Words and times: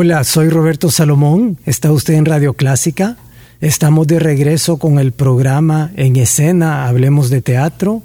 Hola, 0.00 0.22
soy 0.22 0.48
Roberto 0.48 0.92
Salomón. 0.92 1.58
Está 1.66 1.90
usted 1.90 2.14
en 2.14 2.24
Radio 2.24 2.54
Clásica. 2.54 3.16
Estamos 3.60 4.06
de 4.06 4.20
regreso 4.20 4.76
con 4.76 5.00
el 5.00 5.10
programa 5.10 5.90
En 5.96 6.14
Escena, 6.14 6.86
Hablemos 6.86 7.30
de 7.30 7.42
Teatro. 7.42 8.02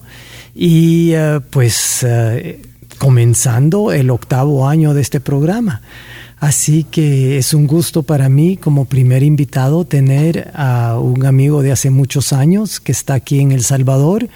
Y 0.56 1.12
eh, 1.14 1.40
pues 1.52 2.02
eh, 2.02 2.64
comenzando 2.98 3.92
el 3.92 4.10
octavo 4.10 4.68
año 4.68 4.96
de 4.96 5.02
este 5.02 5.20
programa. 5.20 5.84
Así 6.40 6.84
que 6.84 7.38
es 7.38 7.54
un 7.54 7.68
gusto 7.68 8.02
para 8.02 8.28
mí 8.28 8.58
como 8.58 8.86
primer 8.86 9.22
invitado 9.22 9.86
tener 9.86 10.50
a 10.56 10.98
un 10.98 11.28
amigo 11.28 11.62
de 11.62 11.74
hace 11.74 11.92
muchos 11.92 12.34
años 12.34 12.80
que 12.80 12.92
está 12.92 13.14
aquí 13.14 13.40
en 13.40 13.52
El 13.52 13.64
Salvador, 13.64 14.30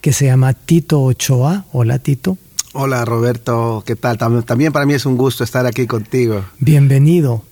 que 0.00 0.14
se 0.14 0.24
llama 0.24 0.54
Tito 0.54 1.02
Ochoa. 1.02 1.66
Hola 1.72 1.98
Tito. 1.98 2.38
Hola 2.74 3.04
Roberto, 3.04 3.82
¿qué 3.84 3.96
tal? 3.96 4.16
También 4.16 4.72
para 4.72 4.86
mí 4.86 4.94
es 4.94 5.04
un 5.04 5.18
gusto 5.18 5.44
estar 5.44 5.66
aquí 5.66 5.86
contigo. 5.86 6.42
Bienvenido. 6.58 7.42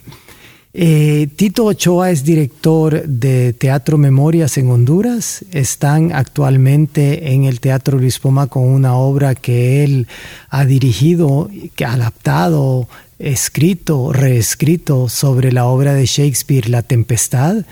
Eh, 0.73 1.29
Tito 1.37 1.67
Ochoa 1.67 2.11
es 2.11 2.25
director 2.25 3.03
de 3.07 3.53
Teatro 3.53 3.99
Memorias 3.99 4.57
en 4.57 4.71
Honduras. 4.71 5.45
Están 5.53 6.13
actualmente 6.13 7.35
en 7.35 7.45
el 7.45 7.61
Teatro 7.61 7.99
Luis 7.99 8.19
Poma 8.19 8.47
con 8.47 8.63
una 8.63 8.95
obra 8.95 9.35
que 9.35 9.85
él 9.85 10.07
ha 10.49 10.65
dirigido, 10.65 11.51
que 11.77 11.85
ha 11.85 11.93
adaptado, 11.93 12.89
escrito, 13.19 14.15
reescrito 14.15 15.11
sobre 15.11 15.53
la 15.53 15.67
obra 15.67 15.93
de 15.93 16.07
Shakespeare, 16.07 16.71
La 16.71 16.81
Tempestad. 16.81 17.67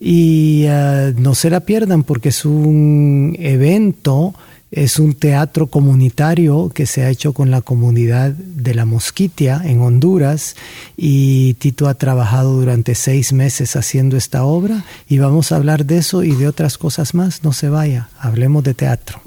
Y 0.00 0.64
eh, 0.66 1.14
no 1.16 1.36
se 1.36 1.48
la 1.48 1.60
pierdan 1.60 2.02
porque 2.02 2.30
es 2.30 2.44
un 2.44 3.36
evento 3.38 4.34
es 4.70 4.98
un 4.98 5.14
teatro 5.14 5.68
comunitario 5.68 6.70
que 6.74 6.86
se 6.86 7.04
ha 7.04 7.10
hecho 7.10 7.32
con 7.32 7.50
la 7.50 7.62
comunidad 7.62 8.32
de 8.32 8.74
la 8.74 8.84
Mosquitia 8.84 9.62
en 9.64 9.80
Honduras 9.80 10.56
y 10.96 11.54
Tito 11.54 11.88
ha 11.88 11.94
trabajado 11.94 12.54
durante 12.54 12.94
seis 12.94 13.32
meses 13.32 13.76
haciendo 13.76 14.16
esta 14.16 14.44
obra 14.44 14.84
y 15.08 15.18
vamos 15.18 15.52
a 15.52 15.56
hablar 15.56 15.86
de 15.86 15.98
eso 15.98 16.22
y 16.22 16.32
de 16.32 16.48
otras 16.48 16.76
cosas 16.76 17.14
más. 17.14 17.44
No 17.44 17.52
se 17.52 17.68
vaya, 17.68 18.08
hablemos 18.18 18.62
de 18.64 18.74
teatro. 18.74 19.22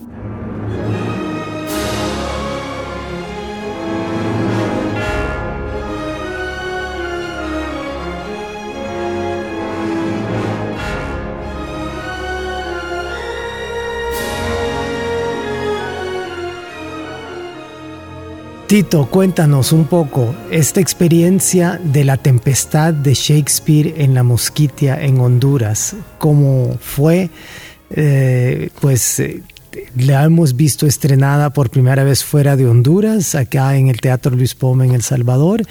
Tito, 18.72 19.06
cuéntanos 19.08 19.74
un 19.74 19.84
poco 19.84 20.34
esta 20.50 20.80
experiencia 20.80 21.78
de 21.84 22.06
la 22.06 22.16
tempestad 22.16 22.94
de 22.94 23.14
Shakespeare 23.14 23.96
en 23.98 24.14
la 24.14 24.24
Mosquitia 24.24 24.98
en 25.02 25.20
Honduras. 25.20 25.94
¿Cómo 26.18 26.78
fue? 26.80 27.30
Eh, 27.90 28.70
pues 28.80 29.20
eh, 29.20 29.44
la 29.98 30.24
hemos 30.24 30.56
visto 30.56 30.88
estrenada 30.88 31.50
por 31.50 31.70
primera 31.70 32.06
vez 32.06 32.24
fuera 32.24 32.56
de 32.56 32.66
Honduras, 32.66 33.36
acá 33.36 33.76
en 33.76 33.90
el 33.90 34.00
Teatro 34.00 34.34
Luis 34.38 34.56
Poma 34.56 34.86
en 34.86 34.94
El 34.94 35.02
Salvador. 35.02 35.64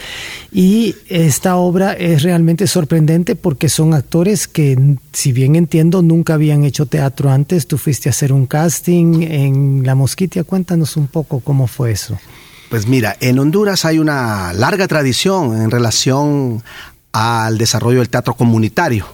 Y 0.53 0.94
esta 1.09 1.56
obra 1.56 1.94
es 1.94 2.22
realmente 2.22 2.66
sorprendente 2.66 3.34
porque 3.34 3.71
son 3.71 3.94
actores 3.94 4.47
que, 4.47 4.99
si 5.15 5.33
bien 5.33 5.56
entiendo, 5.56 6.03
nunca 6.03 6.34
habían 6.34 6.65
hecho 6.65 6.84
teatro 6.84 7.31
antes. 7.31 7.66
Tú 7.66 7.78
fuiste 7.78 8.10
a 8.10 8.12
hacer 8.12 8.31
un 8.31 8.44
casting 8.44 9.22
en 9.22 9.87
La 9.87 9.94
Mosquitia. 9.94 10.44
Cuéntanos 10.44 10.99
un 10.99 11.06
poco 11.06 11.41
cómo 11.41 11.66
fue 11.66 11.93
eso. 11.93 12.19
Pues 12.70 12.86
mira, 12.86 13.16
en 13.19 13.36
Honduras 13.41 13.84
hay 13.84 13.98
una 13.98 14.53
larga 14.53 14.86
tradición 14.86 15.60
en 15.60 15.72
relación 15.72 16.62
al 17.10 17.58
desarrollo 17.58 17.98
del 17.98 18.08
teatro 18.08 18.34
comunitario. 18.34 19.06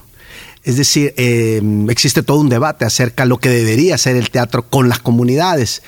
Es 0.62 0.76
decir, 0.76 1.14
eh, 1.16 1.62
existe 1.88 2.22
todo 2.22 2.38
un 2.38 2.50
debate 2.50 2.84
acerca 2.84 3.22
de 3.22 3.30
lo 3.30 3.38
que 3.38 3.48
debería 3.48 3.96
ser 3.96 4.16
el 4.16 4.28
teatro 4.28 4.68
con 4.68 4.90
las 4.90 4.98
comunidades. 4.98 5.82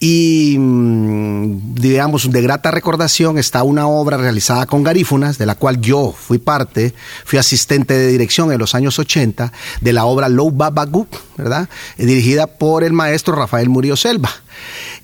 Y 0.00 0.56
mm, 0.58 1.74
digamos, 1.76 2.28
de 2.32 2.42
grata 2.42 2.72
recordación 2.72 3.38
está 3.38 3.62
una 3.62 3.86
obra 3.86 4.16
realizada 4.16 4.66
con 4.66 4.82
garífunas, 4.82 5.38
de 5.38 5.46
la 5.46 5.54
cual 5.54 5.80
yo 5.80 6.12
fui 6.18 6.38
parte, 6.38 6.94
fui 7.24 7.38
asistente 7.38 7.94
de 7.94 8.08
dirección 8.08 8.50
en 8.50 8.58
los 8.58 8.74
años 8.74 8.98
80, 8.98 9.52
de 9.80 9.92
la 9.92 10.04
obra 10.04 10.28
Low 10.28 10.50
Babagu, 10.50 11.06
¿verdad? 11.36 11.68
dirigida 11.96 12.48
por 12.48 12.82
el 12.82 12.92
maestro 12.92 13.36
Rafael 13.36 13.68
Murillo 13.68 13.96
Selva. 13.96 14.30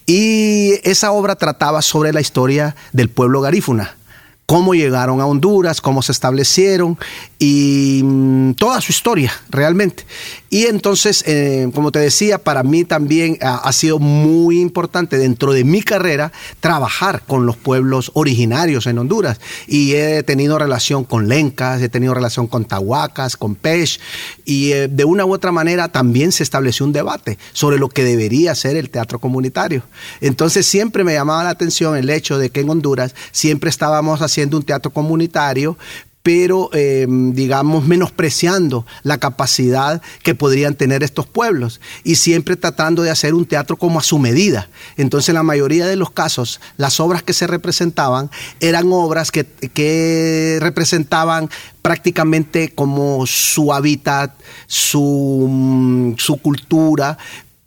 Y 0.06 0.81
esa 0.83 1.12
obra 1.12 1.37
trataba 1.37 1.83
sobre 1.83 2.12
la 2.12 2.21
historia 2.21 2.75
del 2.93 3.09
pueblo 3.09 3.41
garífuna 3.41 3.97
cómo 4.50 4.75
llegaron 4.75 5.21
a 5.21 5.27
Honduras, 5.27 5.81
cómo 5.81 6.03
se 6.03 6.11
establecieron 6.11 6.99
y 7.38 8.00
mm, 8.03 8.55
toda 8.55 8.81
su 8.81 8.91
historia 8.91 9.33
realmente. 9.49 10.05
Y 10.53 10.66
entonces, 10.66 11.22
eh, 11.28 11.71
como 11.72 11.93
te 11.93 12.00
decía, 12.00 12.38
para 12.38 12.65
mí 12.65 12.83
también 12.84 13.38
ha, 13.41 13.72
sido 13.72 14.00
muy 14.00 14.61
importante 14.61 15.16
dentro 15.16 15.53
de 15.53 15.62
mi 15.62 15.81
carrera 15.81 16.33
trabajar 16.59 17.22
con 17.25 17.47
los 17.47 17.56
pueblos 17.56 18.11
originarios 18.15 18.88
en 18.88 18.99
Honduras. 18.99 19.41
Y 19.69 19.94
he 19.94 20.25
tenido 20.25 20.59
relación 20.59 21.05
con 21.05 21.28
Lencas, 21.28 21.81
he 21.81 21.88
tenido 21.88 22.15
relación 22.15 22.49
con 22.49 22.65
Tahuacas, 22.65 23.37
con 23.37 23.55
Pech, 23.55 24.00
y 24.44 24.72
eh, 24.72 24.88
de 24.88 25.05
una 25.05 25.25
u 25.25 25.33
otra 25.33 25.53
manera 25.53 25.87
también 25.87 26.33
se 26.33 26.43
estableció 26.43 26.84
un 26.84 26.93
debate 26.93 27.38
sobre 27.53 27.78
lo 27.78 27.88
que 27.88 28.03
debería 28.03 28.53
ser 28.56 28.77
el 28.77 28.91
teatro 28.91 29.21
comunitario. 29.21 29.84
Entonces 30.21 30.67
siempre 30.67 31.05
me 31.05 31.15
llamaba 31.15 31.44
la 31.44 31.50
atención 31.50 31.97
el 31.97 32.11
hecho 32.11 32.38
de 32.38 32.50
que 32.50 32.61
en 32.61 32.71
Honduras 32.71 33.15
siempre 33.31 33.71
estábamos 33.71 34.21
haciendo 34.21 34.56
un 34.56 34.65
teatro 34.65 34.91
comunitario, 34.91 35.78
pero 36.22 36.69
em, 36.75 37.32
digamos 37.32 37.86
menospreciando 37.86 38.84
la 39.03 39.19
capacidad 39.19 40.03
que 40.22 40.34
podrían 40.34 40.75
tener 40.75 41.03
estos 41.03 41.26
pueblos 41.26 41.81
y 42.04 42.16
siempre 42.16 42.56
tratando 42.56 43.03
de 43.03 43.10
hacer 43.10 43.34
un 43.34 43.47
teatro 43.47 43.76
como 43.76 43.98
a 43.98 44.03
su 44.03 44.19
medida. 44.19 44.69
Entonces, 44.97 45.31
en 45.31 45.36
la 45.36 45.42
mayoría 45.42 45.86
de 45.86 45.97
los 45.97 46.10
casos, 46.10 46.60
las 46.76 47.00
obras 47.00 47.22
que 47.22 47.32
se 47.32 47.47
representaban 47.47 48.31
eran 48.60 48.92
obras 48.92 49.31
que, 49.31 49.44
que 49.47 50.58
representaban 50.60 51.48
prácticamente 51.81 52.75
como 52.75 53.26
su 53.26 53.72
hábitat, 53.72 54.32
su, 54.66 55.47
mm, 55.48 56.14
su 56.19 56.37
cultura, 56.37 57.16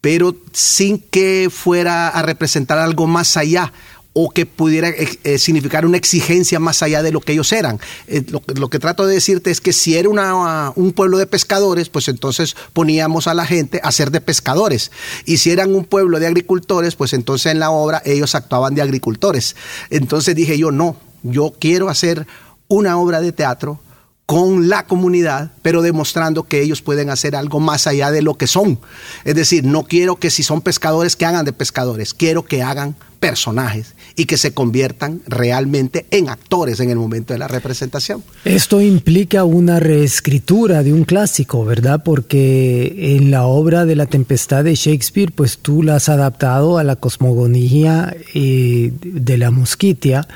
pero 0.04 0.36
sin 0.52 1.00
que 1.00 1.50
fuera 1.50 2.10
a 2.10 2.22
representar 2.22 2.78
algo 2.78 3.08
más 3.08 3.38
allá 3.38 3.72
o 4.14 4.30
que 4.30 4.46
pudiera 4.46 4.90
eh, 4.90 5.10
eh, 5.24 5.38
significar 5.40 5.86
una 5.86 5.98
exigencia 5.98 6.60
más 6.60 6.84
allá 6.84 7.02
de 7.02 7.12
lo 7.12 7.20
que 7.20 7.34
ellos 7.34 7.52
eran. 7.52 7.80
Eh, 8.08 8.24
lo, 8.56 8.70
que 8.70 8.80
trato 8.80 9.06
de 9.06 9.16
decirte 9.16 9.50
es 9.50 9.60
que 9.60 9.74
si 9.74 9.98
era 9.98 10.08
una, 10.08 10.72
un 10.76 10.94
pueblo 10.94 11.18
de 11.18 11.26
pescadores, 11.26 11.90
pues 11.90 12.08
entonces 12.08 12.56
poníamos 12.74 13.28
a 13.28 13.34
la 13.34 13.46
gente 13.46 13.80
a 13.84 13.92
ser 13.92 14.12
de 14.12 14.22
pescadores. 14.22 14.92
Y 15.26 15.38
si 15.38 15.50
eran 15.50 15.74
un 15.74 15.86
pueblo 15.86 16.20
de 16.20 16.28
agricultores, 16.28 16.96
pues 16.96 17.14
entonces 17.14 17.52
en 17.52 17.60
la 17.60 17.72
obra 17.72 18.02
ellos 18.06 18.36
actuaban 18.36 18.76
de 18.76 18.84
agricultores. 18.84 19.56
Entonces 19.90 20.36
dije 20.36 20.58
yo, 20.58 20.72
no, 20.72 20.96
yo 21.24 21.54
quiero 21.60 21.90
hacer 21.90 22.28
una 22.68 22.98
obra 22.98 23.20
de 23.20 23.32
teatro 23.32 23.80
con 24.26 24.70
la 24.70 24.86
comunidad, 24.86 25.52
pero 25.62 25.82
demostrando 25.82 26.44
que 26.44 26.62
ellos 26.62 26.82
pueden 26.82 27.10
hacer 27.10 27.36
algo 27.36 27.60
más 27.60 27.88
allá 27.88 28.10
de 28.10 28.22
lo 28.22 28.36
que 28.36 28.48
son. 28.48 28.80
Es 29.26 29.36
decir, 29.36 29.66
no 29.66 29.84
quiero 29.84 30.16
que 30.16 30.30
si 30.30 30.44
son 30.44 30.62
pescadores, 30.62 31.16
que 31.16 31.26
hagan 31.26 31.46
de 31.46 31.52
pescadores, 31.52 32.14
quiero 32.14 32.44
que 32.46 32.64
hagan 32.64 32.96
personajes 33.24 33.96
y 34.18 34.26
que 34.26 34.36
se 34.36 34.54
conviertan 34.54 35.22
realmente 35.26 36.06
en 36.12 36.28
actores 36.28 36.82
en 36.82 36.90
el 36.90 36.98
momento 36.98 37.32
de 37.32 37.40
la 37.40 37.48
representación. 37.48 38.22
Esto 38.44 38.82
implica 38.82 39.46
una 39.46 39.80
reescritura 39.80 40.84
de 40.84 40.92
un 40.92 41.06
clásico, 41.06 41.64
¿verdad? 41.64 42.04
Porque 42.04 43.16
en 43.16 43.32
la 43.32 43.46
obra 43.46 43.86
de 43.86 43.96
la 43.96 44.08
tempestad 44.08 44.66
de 44.66 44.76
Shakespeare, 44.76 45.32
pues 45.32 45.60
tú 45.60 45.84
la 45.84 45.96
has 45.96 46.10
adaptado 46.10 46.78
a 46.78 46.84
la 46.84 46.98
cosmogonía 46.98 48.14
eh, 48.34 48.92
de 49.02 49.38
la 49.38 49.52
mosquitia 49.52 50.28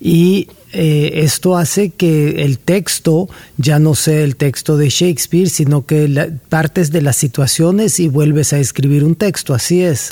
y 0.00 0.48
eh, 0.72 1.22
esto 1.22 1.56
hace 1.56 1.90
que 1.90 2.42
el 2.42 2.58
texto 2.58 3.28
ya 3.58 3.78
no 3.78 3.94
sea 3.94 4.24
el 4.24 4.34
texto 4.34 4.76
de 4.76 4.88
Shakespeare, 4.88 5.48
sino 5.48 5.86
que 5.86 6.32
partes 6.48 6.90
de 6.90 7.00
las 7.00 7.14
situaciones 7.14 8.00
y 8.00 8.08
vuelves 8.08 8.52
a 8.52 8.58
escribir 8.58 9.04
un 9.04 9.14
texto, 9.14 9.54
así 9.54 9.82
es, 9.82 10.10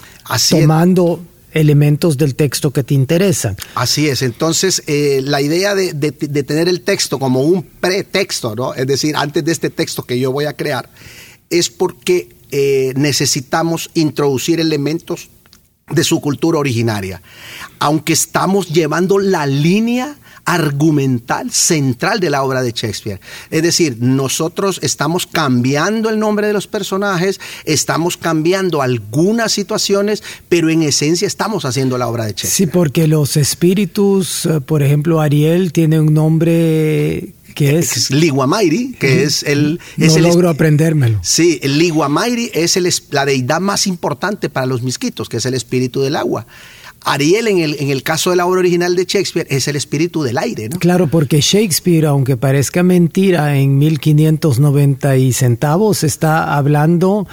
tomando 0.51 1.21
elementos 1.53 2.17
del 2.17 2.35
texto 2.35 2.71
que 2.73 2.83
te 2.83 2.95
interesan. 2.95 3.57
Así 3.75 4.09
es, 4.09 4.23
entonces 4.23 4.83
eh, 4.87 5.21
la 5.25 5.41
idea 5.41 5.75
de, 5.75 5.93
tener 5.93 6.69
el 6.69 6.83
texto 6.83 7.19
como 7.19 7.41
un 7.41 7.63
pretexto, 7.63 8.55
¿no? 8.55 8.75
es 8.75 8.87
decir, 8.87 9.17
antes 9.17 9.45
de 9.45 9.53
este 9.53 9.71
texto 9.71 10.05
que 10.05 10.19
yo 10.19 10.33
voy 10.33 10.47
a 10.47 10.55
crear, 10.55 10.89
es 11.51 11.71
porque 11.71 12.35
eh, 12.51 12.93
necesitamos 12.97 13.91
introducir 13.95 14.61
elementos 14.61 15.29
de 15.91 16.05
su 16.05 16.21
cultura 16.21 16.59
originaria, 16.59 17.23
aunque 17.79 18.13
estamos 18.13 18.69
llevando 18.69 19.19
la 19.19 19.47
línea 19.47 20.17
argumental 20.45 21.51
central 21.51 22.21
de 22.21 22.31
la 22.31 22.43
obra 22.43 22.63
de 22.63 22.73
Shakespeare. 22.73 23.21
Es 23.51 23.63
decir, 23.63 23.97
nosotros 24.01 24.81
estamos 24.83 25.27
cambiando 25.27 26.11
el 26.11 26.19
nombre 26.19 26.47
de 26.47 26.53
los 26.53 26.67
personajes, 26.67 27.41
estamos 27.65 28.17
cambiando 28.17 28.83
algunas 28.83 29.53
situaciones, 29.53 30.23
pero 30.49 30.71
en 30.71 30.83
esencia 30.83 31.27
estamos 31.27 31.65
haciendo 31.65 31.99
la 31.99 32.09
obra 32.09 32.25
de 32.25 32.31
Shakespeare. 32.31 32.53
Sí, 32.53 32.67
porque 32.67 33.07
los 33.07 33.37
espíritus, 33.37 34.47
eh, 34.47 34.61
por 34.61 34.83
ejemplo, 34.83 35.21
Ariel 35.21 35.73
tiene 35.73 36.01
un 36.01 36.13
nombre 36.15 37.35
que 37.55 37.79
es, 37.79 38.11
Liguamairi, 38.11 38.95
que 38.99 39.25
es 39.25 39.43
el... 39.43 39.79
no 39.97 40.19
logro 40.19 40.49
aprendérmelo. 40.49 41.21
Sí, 41.23 41.61
el 41.63 41.79
Liguamairi 41.79 42.51
es 42.55 42.77
el, 42.77 42.91
la 43.11 43.27
deidad 43.27 43.61
más 43.61 43.87
importante 43.87 44.49
para 44.49 44.67
los 44.67 44.83
misquitos, 44.83 45.29
que 45.29 45.37
es 45.37 45.47
el 45.47 45.55
espíritu 45.55 46.01
del 46.01 46.17
agua. 46.17 46.47
Ariel, 47.05 47.49
en 47.49 47.59
el, 47.59 47.77
en 47.79 47.91
el 47.91 48.03
caso 48.03 48.31
de 48.31 48.37
la 48.37 48.47
obra 48.47 48.61
original 48.61 48.97
de 48.97 49.05
Shakespeare, 49.05 49.47
es 49.51 49.69
el 49.69 49.77
espíritu 49.77 50.23
del 50.23 50.39
aire, 50.39 50.69
¿no? 50.69 50.79
Claro, 50.79 51.07
porque 51.07 51.41
Shakespeare, 51.41 52.07
aunque 52.07 52.37
parezca 52.37 52.83
mentira, 52.83 53.57
en 53.57 53.79
1590 53.79 55.17
y 55.17 55.33
centavos 55.33 56.05
está 56.05 56.57
hablando 56.57 57.27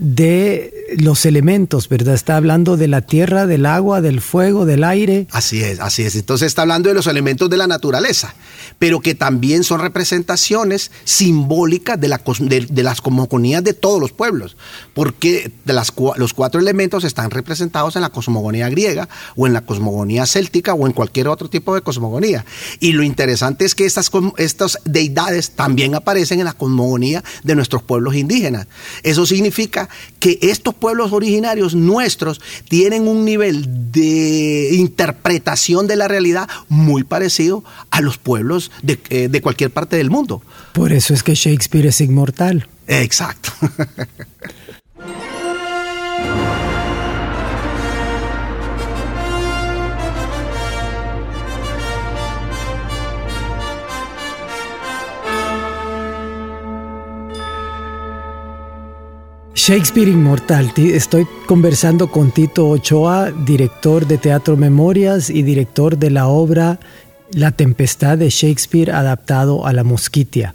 de 0.00 0.96
los 0.98 1.26
elementos, 1.26 1.88
¿verdad? 1.88 2.14
Está 2.14 2.36
hablando 2.36 2.78
de 2.78 2.88
la 2.88 3.02
tierra, 3.02 3.46
del 3.46 3.66
agua, 3.66 4.00
del 4.00 4.22
fuego, 4.22 4.64
del 4.64 4.82
aire. 4.82 5.26
Así 5.30 5.62
es, 5.62 5.78
así 5.78 6.02
es. 6.02 6.16
Entonces 6.16 6.46
está 6.46 6.62
hablando 6.62 6.88
de 6.88 6.94
los 6.94 7.06
elementos 7.06 7.50
de 7.50 7.58
la 7.58 7.66
naturaleza, 7.66 8.34
pero 8.78 9.00
que 9.00 9.14
también 9.14 9.62
son 9.62 9.80
representaciones 9.80 10.90
simbólicas 11.04 12.00
de, 12.00 12.08
la, 12.08 12.22
de, 12.40 12.82
las 12.82 13.02
cosmogonías 13.02 13.62
de 13.62 13.74
todos 13.74 14.00
los 14.00 14.12
pueblos, 14.12 14.56
porque 14.94 15.52
de 15.66 15.72
las, 15.74 15.92
los 16.16 16.32
cuatro 16.32 16.60
elementos 16.60 17.04
están 17.04 17.30
representados 17.30 17.94
en 17.94 18.02
la 18.02 18.08
cosmogonía 18.08 18.70
griega 18.70 19.06
o 19.36 19.46
en 19.46 19.52
la 19.52 19.60
cosmogonía 19.60 20.24
céltica 20.24 20.72
o 20.72 20.86
en 20.86 20.94
cualquier 20.94 21.28
otro 21.28 21.50
tipo 21.50 21.74
de 21.74 21.82
cosmogonía. 21.82 22.46
Y 22.80 22.92
lo 22.92 23.02
interesante 23.02 23.66
es 23.66 23.74
que 23.74 23.84
estas, 23.84 24.10
estas 24.38 24.78
deidades 24.84 25.50
también 25.50 25.94
aparecen 25.94 26.38
en 26.38 26.46
la 26.46 26.54
cosmogonía 26.54 27.22
de 27.44 27.54
nuestros 27.54 27.82
pueblos 27.82 28.14
indígenas. 28.14 28.66
Eso 29.02 29.26
significa 29.26 29.89
que 30.18 30.38
estos 30.42 30.74
pueblos 30.74 31.12
originarios 31.12 31.74
nuestros 31.74 32.40
tienen 32.68 33.08
un 33.08 33.24
nivel 33.24 33.92
de 33.92 34.70
interpretación 34.74 35.86
de 35.86 35.96
la 35.96 36.08
realidad 36.08 36.48
muy 36.68 37.04
parecido 37.04 37.64
a 37.90 38.00
los 38.00 38.18
pueblos 38.18 38.70
de, 38.82 38.98
eh, 39.10 39.28
de 39.28 39.40
cualquier 39.40 39.70
parte 39.70 39.96
del 39.96 40.10
mundo. 40.10 40.42
Por 40.72 40.92
eso 40.92 41.14
es 41.14 41.22
que 41.22 41.34
Shakespeare 41.34 41.86
es 41.86 42.00
inmortal. 42.00 42.68
Exacto. 42.86 43.52
Shakespeare 59.62 60.08
Inmortal. 60.08 60.72
Estoy 60.74 61.26
conversando 61.44 62.10
con 62.10 62.32
Tito 62.32 62.66
Ochoa, 62.66 63.30
director 63.30 64.06
de 64.06 64.16
Teatro 64.16 64.56
Memorias 64.56 65.28
y 65.28 65.42
director 65.42 65.98
de 65.98 66.08
la 66.08 66.28
obra 66.28 66.80
La 67.32 67.50
Tempestad 67.50 68.16
de 68.16 68.30
Shakespeare 68.30 68.90
adaptado 68.90 69.66
a 69.66 69.74
la 69.74 69.84
Mosquitia. 69.84 70.54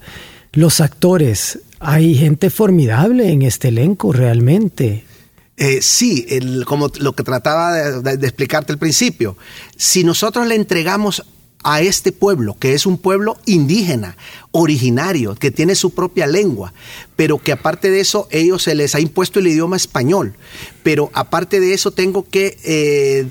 Los 0.54 0.82
actores, 0.82 1.60
hay 1.80 2.16
gente 2.16 2.50
formidable 2.50 3.32
en 3.32 3.44
este 3.44 3.68
elenco 3.68 4.12
realmente. 4.12 5.06
Eh, 5.56 5.84
sí, 5.84 6.26
como 6.66 6.90
lo 6.98 7.14
que 7.14 7.22
trataba 7.22 7.74
de 8.02 8.26
explicarte 8.28 8.74
al 8.74 8.80
principio, 8.80 9.38
si 9.78 10.04
nosotros 10.04 10.48
le 10.48 10.56
entregamos 10.56 11.24
a 11.66 11.82
este 11.82 12.12
pueblo, 12.12 12.56
que 12.60 12.76
es 12.76 12.86
un 12.86 13.00
pueblo 13.00 13.38
indígena, 13.48 14.18
originario, 14.52 15.34
que 15.34 15.50
tiene 15.50 15.74
su 15.74 15.96
propia 15.96 16.28
lengua, 16.28 16.74
pero 17.16 17.40
que 17.40 17.52
aparte 17.52 17.90
de 17.90 18.02
eso 18.02 18.28
ellos 18.30 18.62
se 18.62 18.76
les 18.76 18.94
ha 18.94 19.00
impuesto 19.00 19.40
el 19.40 19.48
idioma 19.48 19.76
español. 19.76 20.36
Pero 20.84 21.10
aparte 21.14 21.60
de 21.60 21.74
eso 21.74 21.90
tengo 21.90 22.24
que 22.30 22.60
eh, 22.64 23.28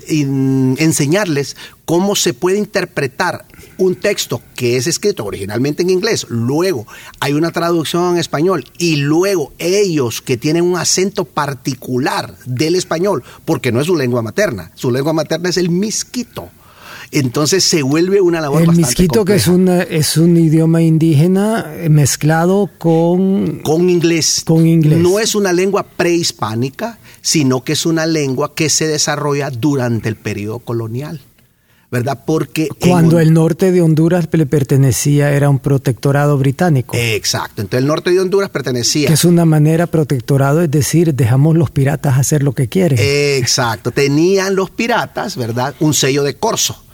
enseñarles 0.79 1.55
cómo 1.85 2.17
se 2.17 2.33
puede 2.33 2.57
interpretar 2.57 3.45
un 3.77 3.95
texto 3.95 4.41
que 4.53 4.75
es 4.75 4.85
escrito 4.85 5.23
originalmente 5.23 5.83
en 5.83 5.89
inglés, 5.89 6.25
luego 6.27 6.85
hay 7.21 7.33
una 7.33 7.51
traducción 7.51 8.13
en 8.13 8.17
español 8.17 8.65
y 8.77 8.97
luego 8.97 9.53
ellos 9.59 10.21
que 10.21 10.35
tienen 10.35 10.65
un 10.65 10.77
acento 10.77 11.23
particular 11.23 12.35
del 12.45 12.75
español, 12.75 13.23
porque 13.45 13.71
no 13.71 13.79
es 13.79 13.87
su 13.87 13.95
lengua 13.95 14.21
materna, 14.21 14.71
su 14.75 14.91
lengua 14.91 15.13
materna 15.13 15.47
es 15.47 15.57
el 15.57 15.69
misquito 15.69 16.49
entonces 17.11 17.63
se 17.63 17.83
vuelve 17.83 18.21
una 18.21 18.41
labor 18.41 18.63
el 18.63 18.71
misquito 18.71 19.25
que 19.25 19.35
es, 19.35 19.47
es 19.89 20.17
un 20.17 20.37
idioma 20.37 20.81
indígena 20.81 21.71
mezclado 21.89 22.69
con... 22.77 23.59
Con 23.63 23.89
inglés. 23.89 24.43
Con 24.45 24.67
inglés. 24.67 24.99
No 24.99 25.19
es 25.19 25.35
una 25.35 25.53
lengua 25.53 25.83
prehispánica, 25.83 26.99
sino 27.21 27.63
que 27.63 27.73
es 27.73 27.85
una 27.85 28.05
lengua 28.05 28.53
que 28.53 28.69
se 28.69 28.87
desarrolla 28.87 29.49
durante 29.49 30.09
el 30.09 30.15
periodo 30.15 30.59
colonial. 30.59 31.21
¿verdad? 31.91 32.23
Porque 32.25 32.67
cuando 32.79 33.19
el 33.19 33.33
norte 33.33 33.71
de 33.71 33.81
Honduras 33.81 34.27
le 34.31 34.45
pertenecía 34.45 35.31
era 35.31 35.49
un 35.49 35.59
protectorado 35.59 36.37
británico. 36.37 36.95
Exacto, 36.97 37.61
entonces 37.61 37.83
el 37.83 37.87
norte 37.87 38.11
de 38.11 38.19
Honduras 38.19 38.49
pertenecía. 38.49 39.07
Que 39.07 39.13
es 39.13 39.23
una 39.23 39.45
manera 39.45 39.87
protectorado, 39.87 40.61
es 40.61 40.71
decir, 40.71 41.13
dejamos 41.13 41.55
los 41.55 41.71
piratas 41.71 42.17
hacer 42.17 42.43
lo 42.43 42.53
que 42.53 42.67
quieren. 42.67 42.99
Exacto, 43.01 43.91
tenían 43.91 44.55
los 44.55 44.71
piratas, 44.71 45.37
¿verdad? 45.37 45.73
Un 45.79 45.93
sello 45.93 46.23
de 46.23 46.35
corso. 46.35 46.84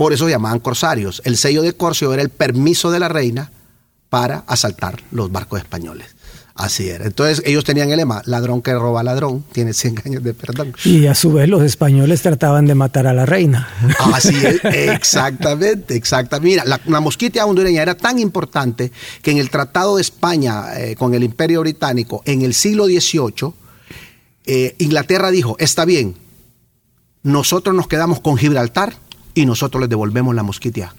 Por 0.00 0.14
eso 0.14 0.30
llamaban 0.30 0.60
corsarios. 0.60 1.20
El 1.26 1.36
sello 1.36 1.60
de 1.60 1.74
Corcio 1.74 2.14
era 2.14 2.22
el 2.22 2.30
permiso 2.30 2.90
de 2.90 2.98
la 2.98 3.10
reina 3.10 3.52
para 4.08 4.44
asaltar 4.46 4.98
los 5.10 5.30
barcos 5.30 5.60
españoles. 5.60 6.16
Así 6.54 6.88
era. 6.88 7.04
Entonces 7.04 7.42
ellos 7.44 7.64
tenían 7.64 7.90
el 7.90 7.98
lema, 7.98 8.22
ladrón 8.24 8.62
que 8.62 8.72
roba 8.72 9.02
ladrón, 9.02 9.44
tiene 9.52 9.74
100 9.74 10.02
años 10.06 10.22
de 10.24 10.32
perdón. 10.32 10.72
Y 10.86 11.04
a 11.04 11.14
su 11.14 11.34
vez 11.34 11.50
los 11.50 11.62
españoles 11.62 12.22
trataban 12.22 12.64
de 12.64 12.74
matar 12.74 13.06
a 13.08 13.12
la 13.12 13.26
reina. 13.26 13.68
Así 14.14 14.34
es, 14.36 14.60
exactamente, 14.64 15.96
exactamente. 15.96 16.48
Mira, 16.48 16.64
la, 16.64 16.80
la 16.86 17.00
mosquitia 17.00 17.44
hondureña 17.44 17.82
era 17.82 17.94
tan 17.94 18.18
importante 18.18 18.90
que 19.20 19.32
en 19.32 19.36
el 19.36 19.50
Tratado 19.50 19.96
de 19.96 20.00
España 20.00 20.80
eh, 20.80 20.96
con 20.96 21.12
el 21.12 21.22
Imperio 21.22 21.60
Británico 21.60 22.22
en 22.24 22.40
el 22.40 22.54
siglo 22.54 22.86
XVIII, 22.86 23.52
eh, 24.46 24.76
Inglaterra 24.78 25.30
dijo, 25.30 25.56
está 25.58 25.84
bien, 25.84 26.16
nosotros 27.22 27.76
nos 27.76 27.86
quedamos 27.86 28.20
con 28.20 28.38
Gibraltar, 28.38 28.94
y 29.40 29.46
nosotros 29.46 29.80
les 29.80 29.90
devolvemos 29.90 30.34
la 30.34 30.42
mosquitia. 30.42 30.94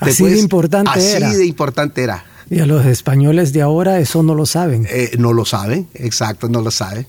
Así 0.00 0.24
de 0.24 0.38
importante 0.38 1.16
era. 1.16 1.28
Así 1.28 1.36
de 1.36 1.46
importante 1.46 2.02
era. 2.02 2.24
Y 2.48 2.60
a 2.60 2.66
los 2.66 2.86
españoles 2.86 3.52
de 3.52 3.62
ahora 3.62 3.98
eso 3.98 4.22
no 4.22 4.34
lo 4.34 4.46
saben. 4.46 4.86
Eh, 4.88 5.12
no 5.18 5.32
lo 5.32 5.44
saben, 5.44 5.88
exacto, 5.94 6.48
no 6.48 6.60
lo 6.60 6.70
saben. 6.70 7.06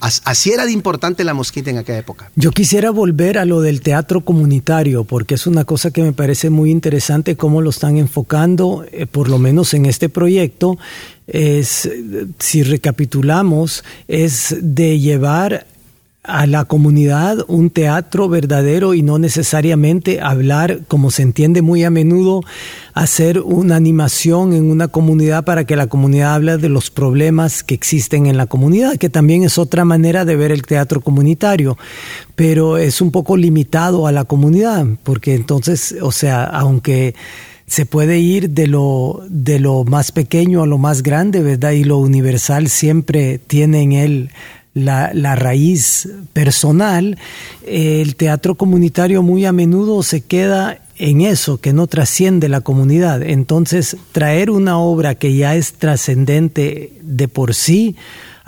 Así 0.00 0.52
era 0.52 0.64
de 0.64 0.70
importante 0.70 1.24
la 1.24 1.34
mosquita 1.34 1.70
en 1.70 1.78
aquella 1.78 1.98
época. 1.98 2.30
Yo 2.36 2.52
quisiera 2.52 2.92
volver 2.92 3.36
a 3.36 3.44
lo 3.44 3.60
del 3.60 3.80
teatro 3.80 4.20
comunitario, 4.20 5.02
porque 5.02 5.34
es 5.34 5.46
una 5.48 5.64
cosa 5.64 5.90
que 5.90 6.02
me 6.02 6.12
parece 6.12 6.50
muy 6.50 6.70
interesante 6.70 7.36
cómo 7.36 7.62
lo 7.62 7.70
están 7.70 7.96
enfocando, 7.96 8.84
eh, 8.92 9.06
por 9.06 9.28
lo 9.28 9.38
menos 9.38 9.74
en 9.74 9.86
este 9.86 10.08
proyecto. 10.08 10.78
Es, 11.26 11.90
si 12.38 12.62
recapitulamos, 12.62 13.82
es 14.06 14.56
de 14.60 15.00
llevar 15.00 15.66
a 16.28 16.46
la 16.46 16.66
comunidad 16.66 17.38
un 17.48 17.70
teatro 17.70 18.28
verdadero 18.28 18.92
y 18.94 19.02
no 19.02 19.18
necesariamente 19.18 20.20
hablar, 20.20 20.80
como 20.86 21.10
se 21.10 21.22
entiende 21.22 21.62
muy 21.62 21.84
a 21.84 21.90
menudo, 21.90 22.42
hacer 22.92 23.40
una 23.40 23.76
animación 23.76 24.52
en 24.52 24.70
una 24.70 24.88
comunidad 24.88 25.44
para 25.44 25.64
que 25.64 25.74
la 25.74 25.86
comunidad 25.86 26.34
hable 26.34 26.58
de 26.58 26.68
los 26.68 26.90
problemas 26.90 27.64
que 27.64 27.74
existen 27.74 28.26
en 28.26 28.36
la 28.36 28.46
comunidad, 28.46 28.96
que 28.96 29.08
también 29.08 29.42
es 29.42 29.56
otra 29.56 29.84
manera 29.84 30.24
de 30.26 30.36
ver 30.36 30.52
el 30.52 30.62
teatro 30.62 31.00
comunitario, 31.00 31.78
pero 32.36 32.76
es 32.76 33.00
un 33.00 33.10
poco 33.10 33.36
limitado 33.36 34.06
a 34.06 34.12
la 34.12 34.24
comunidad, 34.24 34.86
porque 35.02 35.34
entonces, 35.34 35.96
o 36.02 36.12
sea, 36.12 36.44
aunque 36.44 37.14
se 37.66 37.84
puede 37.84 38.18
ir 38.18 38.50
de 38.50 38.66
lo, 38.66 39.22
de 39.28 39.60
lo 39.60 39.84
más 39.84 40.10
pequeño 40.10 40.62
a 40.62 40.66
lo 40.66 40.78
más 40.78 41.02
grande, 41.02 41.42
¿verdad? 41.42 41.72
Y 41.72 41.84
lo 41.84 41.98
universal 41.98 42.68
siempre 42.68 43.38
tiene 43.38 43.82
en 43.82 43.92
él 43.92 44.30
la, 44.84 45.34
raíz 45.34 46.08
personal, 46.32 47.18
el 47.66 48.16
teatro 48.16 48.54
comunitario 48.54 49.22
muy 49.22 49.44
a 49.44 49.52
menudo 49.52 50.02
se 50.02 50.22
queda 50.22 50.78
en 50.96 51.20
eso, 51.20 51.58
que 51.58 51.72
no 51.72 51.86
trasciende 51.86 52.48
la 52.48 52.60
comunidad. 52.60 53.22
Entonces, 53.22 53.96
traer 54.12 54.50
una 54.50 54.78
obra 54.78 55.14
que 55.14 55.34
ya 55.34 55.54
es 55.54 55.74
trascendente 55.74 56.92
de 57.02 57.28
por 57.28 57.54
sí, 57.54 57.96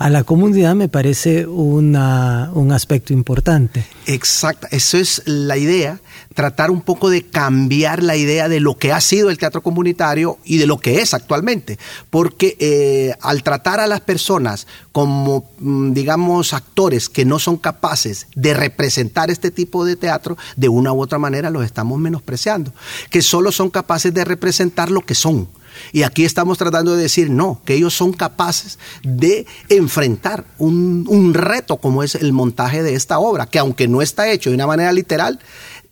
a 0.01 0.09
la 0.09 0.23
comunidad 0.23 0.73
me 0.73 0.89
parece 0.89 1.45
una, 1.45 2.49
un 2.55 2.71
aspecto 2.71 3.13
importante. 3.13 3.85
Exacto, 4.07 4.67
eso 4.71 4.97
es 4.97 5.21
la 5.25 5.57
idea, 5.57 5.99
tratar 6.33 6.71
un 6.71 6.81
poco 6.81 7.11
de 7.11 7.27
cambiar 7.27 8.01
la 8.01 8.15
idea 8.15 8.49
de 8.49 8.59
lo 8.59 8.79
que 8.79 8.91
ha 8.91 8.99
sido 8.99 9.29
el 9.29 9.37
teatro 9.37 9.61
comunitario 9.61 10.39
y 10.43 10.57
de 10.57 10.65
lo 10.65 10.79
que 10.79 11.01
es 11.01 11.13
actualmente, 11.13 11.77
porque 12.09 12.57
eh, 12.59 13.13
al 13.21 13.43
tratar 13.43 13.79
a 13.79 13.85
las 13.85 14.01
personas 14.01 14.65
como, 14.91 15.51
mm, 15.59 15.93
digamos, 15.93 16.53
actores 16.53 17.07
que 17.07 17.23
no 17.23 17.37
son 17.37 17.57
capaces 17.57 18.25
de 18.35 18.55
representar 18.55 19.29
este 19.29 19.51
tipo 19.51 19.85
de 19.85 19.97
teatro, 19.97 20.35
de 20.55 20.67
una 20.67 20.91
u 20.93 21.01
otra 21.01 21.19
manera 21.19 21.51
los 21.51 21.63
estamos 21.63 21.99
menospreciando, 21.99 22.73
que 23.11 23.21
solo 23.21 23.51
son 23.51 23.69
capaces 23.69 24.11
de 24.11 24.25
representar 24.25 24.89
lo 24.89 25.01
que 25.01 25.13
son 25.13 25.47
y 25.91 26.03
aquí 26.03 26.25
estamos 26.25 26.57
tratando 26.57 26.95
de 26.95 27.03
decir, 27.03 27.29
no, 27.29 27.61
que 27.65 27.75
ellos 27.75 27.93
son 27.93 28.13
capaces 28.13 28.79
de 29.03 29.45
enfrentar 29.69 30.45
un, 30.57 31.33
reto 31.33 31.77
como 31.77 32.03
es 32.03 32.15
el 32.15 32.33
montaje 32.33 32.83
de 32.83 32.95
esta 32.95 33.19
obra, 33.19 33.45
que 33.45 33.59
aunque 33.59 33.87
no 33.87 34.01
está 34.01 34.29
hecho 34.29 34.49
de 34.49 34.55
una 34.55 34.67
manera 34.67 34.91
literal, 34.91 35.39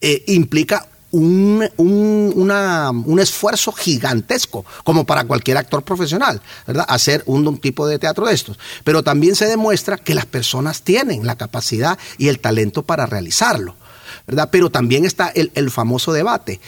eh, 0.01 0.23
implica 0.27 0.87
un, 1.11 1.67
un, 1.77 3.19
esfuerzo 3.19 3.71
gigantesco, 3.71 4.65
como 4.83 5.05
para 5.05 5.23
cualquier 5.23 5.57
actor 5.57 5.83
profesional, 5.83 6.41
¿verdad? 6.67 6.85
Hacer 6.87 7.23
un, 7.25 7.57
tipo 7.57 7.87
de 7.87 7.99
teatro 7.99 8.27
de 8.27 8.33
estos. 8.33 8.59
Pero 8.83 9.03
también 9.03 9.35
se 9.35 9.45
demuestra 9.45 9.97
que 9.97 10.13
las 10.13 10.25
personas 10.25 10.83
tienen 10.83 11.25
la 11.25 11.35
capacidad 11.35 11.97
y 12.17 12.27
el 12.27 12.39
talento 12.39 12.83
para 12.83 13.05
realizarlo, 13.05 13.75
¿verdad? 14.27 14.49
Pero 14.51 14.69
también 14.69 15.05
está 15.05 15.29
el, 15.29 15.51
el 15.55 15.71
famoso 15.71 16.13
debate. 16.13 16.59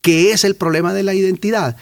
¿Qué 0.00 0.30
es 0.30 0.44
el 0.44 0.54
problema 0.54 0.94
de 0.94 1.02
la 1.02 1.14
identidad? 1.14 1.76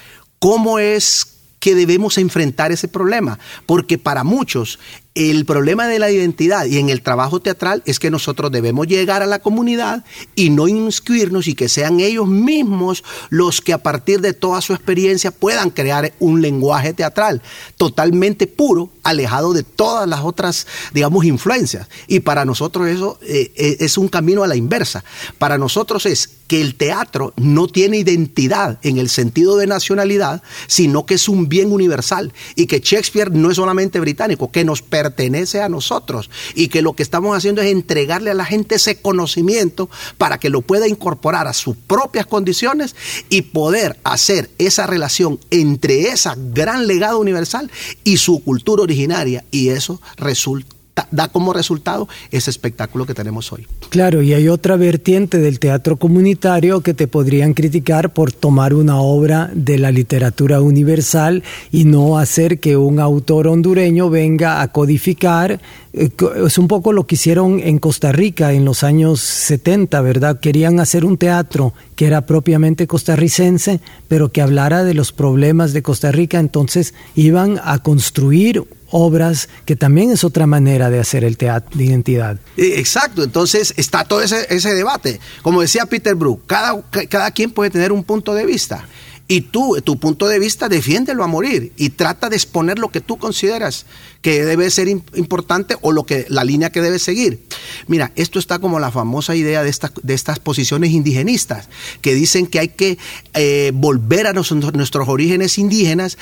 ¿Cómo 0.45 0.79
es 0.79 1.27
que 1.59 1.75
debemos 1.75 2.19
enfrentar 2.19 2.71
ese 2.71 2.87
problema? 2.87 3.39
Porque 3.65 3.97
para 3.97 4.25
muchos 4.25 4.79
el 5.15 5.47
problema 5.47 5.87
de 5.87 5.99
la 5.99 6.11
identidad 6.11 6.67
y 6.67 6.79
en 6.79 6.91
el 6.91 7.01
trabajo 7.01 7.41
teatral 7.41 7.83
es 7.87 7.99
que 8.01 8.11
nosotros 8.11 8.51
debemos 8.51 8.89
llegar 8.89 9.23
a 9.23 9.27
la 9.27 9.39
comunidad 9.39 10.05
y 10.35 10.51
no 10.51 10.67
inscribirnos 10.67 11.47
y 11.47 11.55
que 11.55 11.69
sean 11.69 12.01
ellos 12.01 12.27
mismos 12.27 13.05
los 13.31 13.61
que 13.61 13.73
a 13.73 13.83
partir 13.83 14.21
de 14.21 14.35
toda 14.35 14.61
su 14.61 14.75
experiencia 14.75 15.31
puedan 15.31 15.71
crear 15.71 16.13
un 16.19 16.43
lenguaje 16.43 16.93
teatral 16.93 17.41
totalmente 17.79 18.47
puro, 18.47 18.91
alejado 19.03 19.55
de 19.55 19.63
todas 19.63 20.07
las 20.09 20.21
otras, 20.21 20.67
digamos, 20.93 21.25
influencias. 21.25 21.89
Y 22.09 22.21
para 22.21 22.45
nosotros 22.45 22.89
eso 22.89 23.19
eh, 23.23 23.53
eh, 23.57 23.77
es 23.81 23.97
un 23.97 24.09
camino 24.09 24.43
a 24.43 24.49
la 24.49 24.57
inversa. 24.57 25.05
Para 25.39 25.57
nosotros 25.57 26.07
es 26.07 26.29
que 26.47 26.61
el 26.61 26.75
teatro 26.75 27.33
no 27.37 27.69
tiene 27.69 27.99
identidad 27.99 28.79
en 28.83 28.99
el 28.99 29.09
sentido 29.09 29.57
de 29.57 29.67
nacionalidad, 29.67 30.43
sino 30.67 31.07
que 31.07 31.15
es 31.15 31.29
un 31.29 31.49
bien 31.49 31.73
universal 31.73 32.33
y 32.55 32.67
que 32.67 32.81
Shakespeare 32.81 33.31
no 33.31 33.51
es 33.51 33.57
solamente 33.57 34.01
británico, 34.01 34.51
que 34.51 34.65
nos 34.65 34.83
pertenece 34.83 35.63
a 35.63 35.69
nosotros 35.69 36.31
y 36.55 36.69
que 36.69 36.83
lo 36.83 36.95
que 36.95 37.03
estamos 37.03 37.37
haciendo 37.37 37.63
es 37.63 37.71
entregarle 37.71 38.31
a 38.31 38.35
la 38.35 38.45
gente 38.45 38.77
ese 38.77 39.01
conocimiento 39.01 39.89
para 40.19 40.39
que 40.39 40.51
lo 40.51 40.63
pueda 40.63 40.89
incorporar 40.89 41.47
a 41.47 41.53
sus 41.53 41.77
propias 41.77 42.27
condiciones 42.27 42.95
y 43.29 43.43
poder 43.43 43.99
hacer 44.05 44.51
esa 44.59 44.87
relación 44.87 45.39
entre 45.51 46.09
esa 46.09 46.37
gran 46.37 46.87
legado 46.87 47.19
universal 47.19 47.71
y 48.05 48.19
su 48.19 48.43
cultura 48.43 48.83
originaria. 48.83 49.45
Y 49.51 49.71
eso 49.71 50.01
resulta 50.17 50.74
da 51.11 51.29
como 51.29 51.53
resultado 51.53 52.09
ese 52.31 52.51
espectáculo 52.51 53.07
que 53.07 53.15
tenemos 53.15 53.53
hoy. 53.53 53.67
Claro, 53.91 54.23
y 54.23 54.33
hay 54.33 54.49
otra 54.49 54.77
vertiente 54.77 55.39
del 55.39 55.59
teatro 55.59 55.97
comunitario 55.97 56.81
que 56.81 56.95
te 56.95 57.07
podrían 57.09 57.55
criticar 57.55 58.13
por 58.13 58.33
tomar 58.33 58.75
una 58.75 59.01
obra 59.01 59.51
de 59.55 59.79
la 59.79 59.91
literatura 59.91 60.61
universal 60.61 61.43
y 61.73 61.85
no 61.85 62.19
hacer 62.19 62.61
que 62.61 62.77
un 62.77 63.01
autor 63.01 63.49
hondureño 63.49 64.11
venga 64.11 64.61
a 64.61 64.69
codificar. 64.69 65.61
Eh, 65.93 66.11
es 66.45 66.59
un 66.59 66.69
poco 66.69 66.93
lo 66.93 67.07
que 67.07 67.15
hicieron 67.17 67.61
en 67.61 67.79
Costa 67.79 68.13
Rica 68.13 68.53
en 68.53 68.65
los 68.65 68.83
años 68.83 69.21
70, 69.21 70.01
¿verdad? 70.01 70.41
Querían 70.41 70.81
hacer 70.81 71.05
un 71.05 71.17
teatro 71.17 71.75
que 71.97 72.07
era 72.07 72.27
propiamente 72.27 72.87
costarricense, 72.87 73.81
pero 74.09 74.33
que 74.33 74.43
hablara 74.43 74.85
de 74.85 74.95
los 74.95 75.13
problemas 75.13 75.73
de 75.73 75.83
Costa 75.83 76.13
Rica, 76.13 76.39
entonces 76.39 76.95
iban 77.15 77.61
a 77.63 77.79
construir 77.79 78.65
obras, 78.91 79.49
que 79.65 79.75
también 79.75 80.13
es 80.13 80.23
otra 80.23 80.47
manera 80.47 80.89
de 80.89 81.01
hacer 81.01 81.25
el 81.25 81.37
teatro 81.37 81.77
de 81.77 81.85
identidad. 81.85 82.39
Eh, 82.57 82.75
exacto, 82.77 83.25
entonces 83.25 83.75
está 83.77 84.05
todo 84.05 84.23
ese, 84.23 84.47
ese 84.51 84.73
debate. 84.73 85.19
Como 85.43 85.61
decía 85.61 85.87
Peter 85.87 86.15
Brook, 86.15 86.43
cada, 86.47 86.81
cada 87.09 87.31
quien 87.33 87.51
puede 87.51 87.71
tener 87.71 87.91
un 87.91 88.05
punto 88.05 88.35
de 88.35 88.47
vista. 88.47 88.87
Y 89.26 89.43
tú, 89.43 89.81
tu 89.83 89.99
punto 89.99 90.28
de 90.28 90.38
vista, 90.38 90.69
defiéndelo 90.69 91.25
a 91.25 91.26
morir 91.26 91.73
y 91.76 91.90
trata 91.90 92.28
de 92.28 92.37
exponer 92.37 92.78
lo 92.78 92.90
que 92.90 93.00
tú 93.00 93.16
consideras 93.16 93.87
que 94.21 94.45
debe 94.45 94.71
ser 94.71 94.88
importante 94.88 95.76
o 95.81 95.93
lo 95.93 96.04
que 96.04 96.26
la 96.28 96.45
línea 96.45 96.71
que 96.71 96.83
debe 96.83 96.99
seguir. 96.99 97.43
Mira, 97.87 98.12
esto 98.16 98.38
está 98.38 98.59
como 98.59 98.81
la 98.81 98.90
famosa 98.90 99.35
idea 99.35 99.62
de, 99.62 99.75
de 100.02 100.14
estas 100.14 100.40
posiciones 100.40 100.90
indigenistas 100.90 101.69
que 102.02 102.14
dicen 102.14 102.47
que 102.47 102.59
hay 102.59 102.69
que 102.69 102.99
eh, 103.33 103.73
volver 103.75 104.26
a 104.26 104.33
nuestros 104.33 105.09
orígenes 105.09 105.57
indígenas 105.59 106.19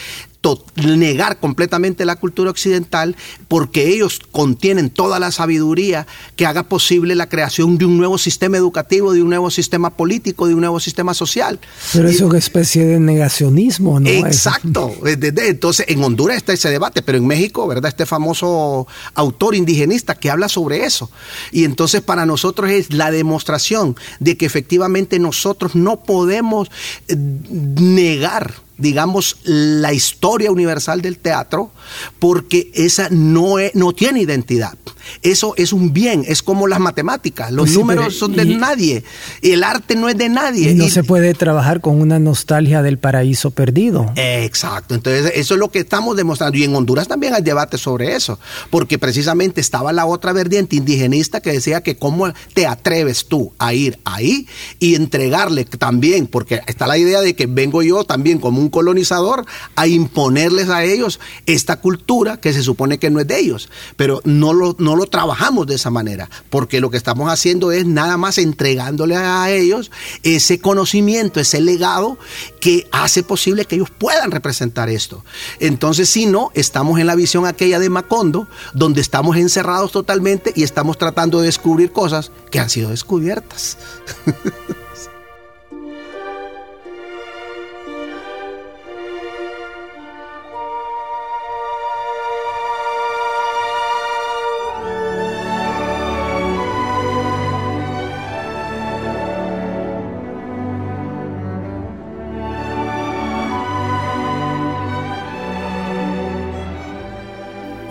negar 0.77 1.39
completamente 1.39 2.05
la 2.05 2.17
cultura 2.17 2.51
occidental 2.51 3.17
porque 3.49 3.89
ellos 3.89 4.21
contienen 4.31 4.91
toda 4.91 5.19
la 5.21 5.31
sabiduría 5.31 6.07
que 6.37 6.47
haga 6.47 6.65
posible 6.65 7.15
la 7.15 7.29
creación 7.29 7.79
de 7.79 7.85
un 7.85 7.97
nuevo 7.97 8.19
sistema 8.19 8.57
educativo, 8.57 9.13
de 9.13 9.23
un 9.23 9.29
nuevo 9.29 9.51
sistema 9.51 9.91
político, 9.91 10.47
de 10.47 10.55
un 10.55 10.61
nuevo 10.61 10.81
sistema 10.81 11.15
social. 11.15 11.61
Pero 11.93 12.09
es 12.09 12.21
una 12.21 12.39
especie 12.39 12.85
de 12.85 12.92
negacionismo, 13.01 14.01
¿no? 14.01 14.09
Exacto. 14.09 14.93
Entonces, 15.05 15.87
en 15.89 16.03
Honduras 16.03 16.37
está 16.37 16.53
ese 16.53 16.71
debate, 16.71 17.03
pero 17.03 17.19
en 17.19 17.27
México, 17.27 17.67
¿verdad? 17.67 17.89
Este 17.89 18.07
famoso 18.07 18.87
autor 19.15 19.55
indigenista 19.55 20.15
que 20.15 20.31
habla 20.31 20.49
sobre 20.49 20.85
eso. 20.85 21.11
Y 21.51 21.65
entonces 21.65 22.01
para 22.01 22.27
nosotros 22.27 22.71
es 22.71 22.93
la 22.93 23.11
demostración 23.11 23.97
de 24.21 24.37
que 24.37 24.47
efectivamente 24.47 25.19
nosotros 25.19 25.75
no 25.75 26.03
podemos 26.05 26.71
eh, 27.09 27.17
negar 27.17 28.55
digamos, 28.79 29.37
la 29.45 29.93
historia 29.93 30.51
universal 30.51 31.03
del 31.03 31.19
teatro, 31.19 31.71
porque 32.19 32.71
esa 32.75 33.09
no, 33.11 33.57
no 33.75 33.93
tiene 33.93 34.23
identidad. 34.23 34.75
Eso 35.23 35.55
es 35.57 35.73
un 35.73 35.93
bien, 35.93 36.25
es 36.27 36.43
como 36.43 36.67
las 36.67 36.81
matemáticas, 36.81 37.51
los 37.51 37.67
pues 37.67 37.77
números 37.77 38.17
son 38.17 38.35
de 38.35 38.45
nadie, 38.45 39.05
el 39.43 39.65
arte 39.65 39.97
no 39.97 40.09
es 40.09 40.17
de 40.17 40.29
nadie. 40.29 40.71
Y 40.71 40.75
no 40.75 40.89
se 40.89 41.05
puede 41.05 41.35
trabajar 41.35 41.81
con 41.81 42.01
una 42.01 42.19
nostalgia 42.19 42.83
del 42.83 42.99
paraíso 42.99 43.51
perdido. 43.51 44.13
Exacto, 44.17 44.95
entonces 44.95 45.33
eso 45.35 45.55
es 45.55 45.61
lo 45.61 45.71
que 45.71 45.81
estamos 45.81 46.17
demostrando. 46.17 46.57
Y 46.57 46.65
en 46.65 46.75
Honduras 46.75 47.09
también 47.09 47.35
hay 47.35 47.43
debate 47.43 47.79
sobre 47.79 48.15
eso, 48.15 48.39
porque 48.71 48.99
precisamente 48.99 49.61
estaba 49.61 49.93
la 49.93 50.07
otra 50.07 50.33
vertiente 50.33 50.77
indigenista 50.77 51.41
que 51.41 51.53
decía 51.53 51.83
que 51.83 51.97
cómo 51.97 52.33
te 52.55 52.67
atreves 52.67 53.27
tú 53.27 53.53
a 53.59 53.75
ir 53.75 53.99
ahí 54.05 54.47
y 54.79 54.95
entregarle 54.95 55.65
también, 55.65 56.27
porque 56.27 56.61
está 56.67 56.87
la 56.87 56.99
idea 56.99 57.21
de 57.21 57.35
que 57.35 57.47
vengo 57.47 57.83
yo 57.83 58.05
también 58.05 58.39
como 58.39 58.61
un 58.63 58.71
colonizador 58.71 59.45
a 59.77 59.87
imponerles 59.87 60.69
a 60.69 60.85
ellos 60.85 61.21
esta 61.47 61.81
cultura 61.81 62.41
que 62.41 62.53
se 62.53 62.63
supone 62.63 62.99
que 62.99 63.11
no 63.11 63.21
es 63.21 63.27
de 63.27 63.39
ellos, 63.39 63.69
pero 63.97 64.21
no 64.25 64.53
lo, 64.53 64.77
no 64.79 64.97
lo 64.97 65.07
trabajamos 65.07 65.67
de 65.67 65.75
esa 65.75 65.91
manera, 65.91 66.31
porque 66.51 66.81
lo 66.81 66.91
que 66.91 66.97
estamos 66.97 67.31
haciendo 67.31 67.73
es 67.73 67.87
nada 67.87 68.17
más 68.17 68.39
entregándole 68.39 69.17
a 69.17 69.51
ellos 69.51 69.91
ese 70.23 70.61
conocimiento, 70.61 71.41
ese 71.41 71.61
legado 71.61 72.19
que 72.61 72.89
hace 72.93 73.23
posible 73.23 73.65
que 73.65 73.77
ellos 73.77 73.91
puedan 73.91 74.31
representar 74.31 74.89
esto. 74.89 75.25
Entonces, 75.61 76.09
si 76.09 76.27
no, 76.27 76.51
estamos 76.55 76.99
en 76.99 77.07
la 77.07 77.15
visión 77.15 77.47
aquella 77.47 77.79
de 77.79 77.91
Macondo, 77.91 78.49
donde 78.75 79.01
estamos 79.01 79.37
encerrados 79.37 79.93
totalmente 79.93 80.53
y 80.55 80.63
estamos 80.63 80.99
tratando 80.99 81.41
de 81.41 81.47
descubrir 81.47 81.93
cosas 81.93 82.31
que 82.51 82.61
han 82.61 82.71
sido 82.71 82.91
descubiertas. 82.91 83.79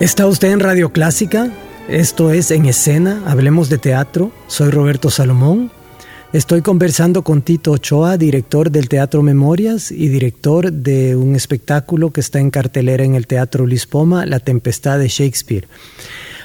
Está 0.02 0.26
usted 0.26 0.50
en 0.50 0.58
Radio 0.58 0.90
Clásica, 0.90 1.52
esto 1.88 2.32
es 2.32 2.50
En 2.50 2.66
Escena, 2.66 3.22
hablemos 3.24 3.68
de 3.68 3.78
teatro, 3.78 4.32
soy 4.48 4.70
Roberto 4.70 5.10
Salomón, 5.10 5.70
estoy 6.32 6.60
conversando 6.60 7.22
con 7.22 7.40
Tito 7.40 7.70
Ochoa, 7.70 8.16
director 8.16 8.72
del 8.72 8.88
Teatro 8.88 9.22
Memorias 9.22 9.92
y 9.92 10.08
director 10.08 10.72
de 10.72 11.14
un 11.14 11.36
espectáculo 11.36 12.10
que 12.10 12.20
está 12.20 12.40
en 12.40 12.50
cartelera 12.50 13.04
en 13.04 13.14
el 13.14 13.28
Teatro 13.28 13.64
Lispoma, 13.64 14.26
La 14.26 14.40
Tempestad 14.40 14.98
de 14.98 15.06
Shakespeare. 15.06 15.68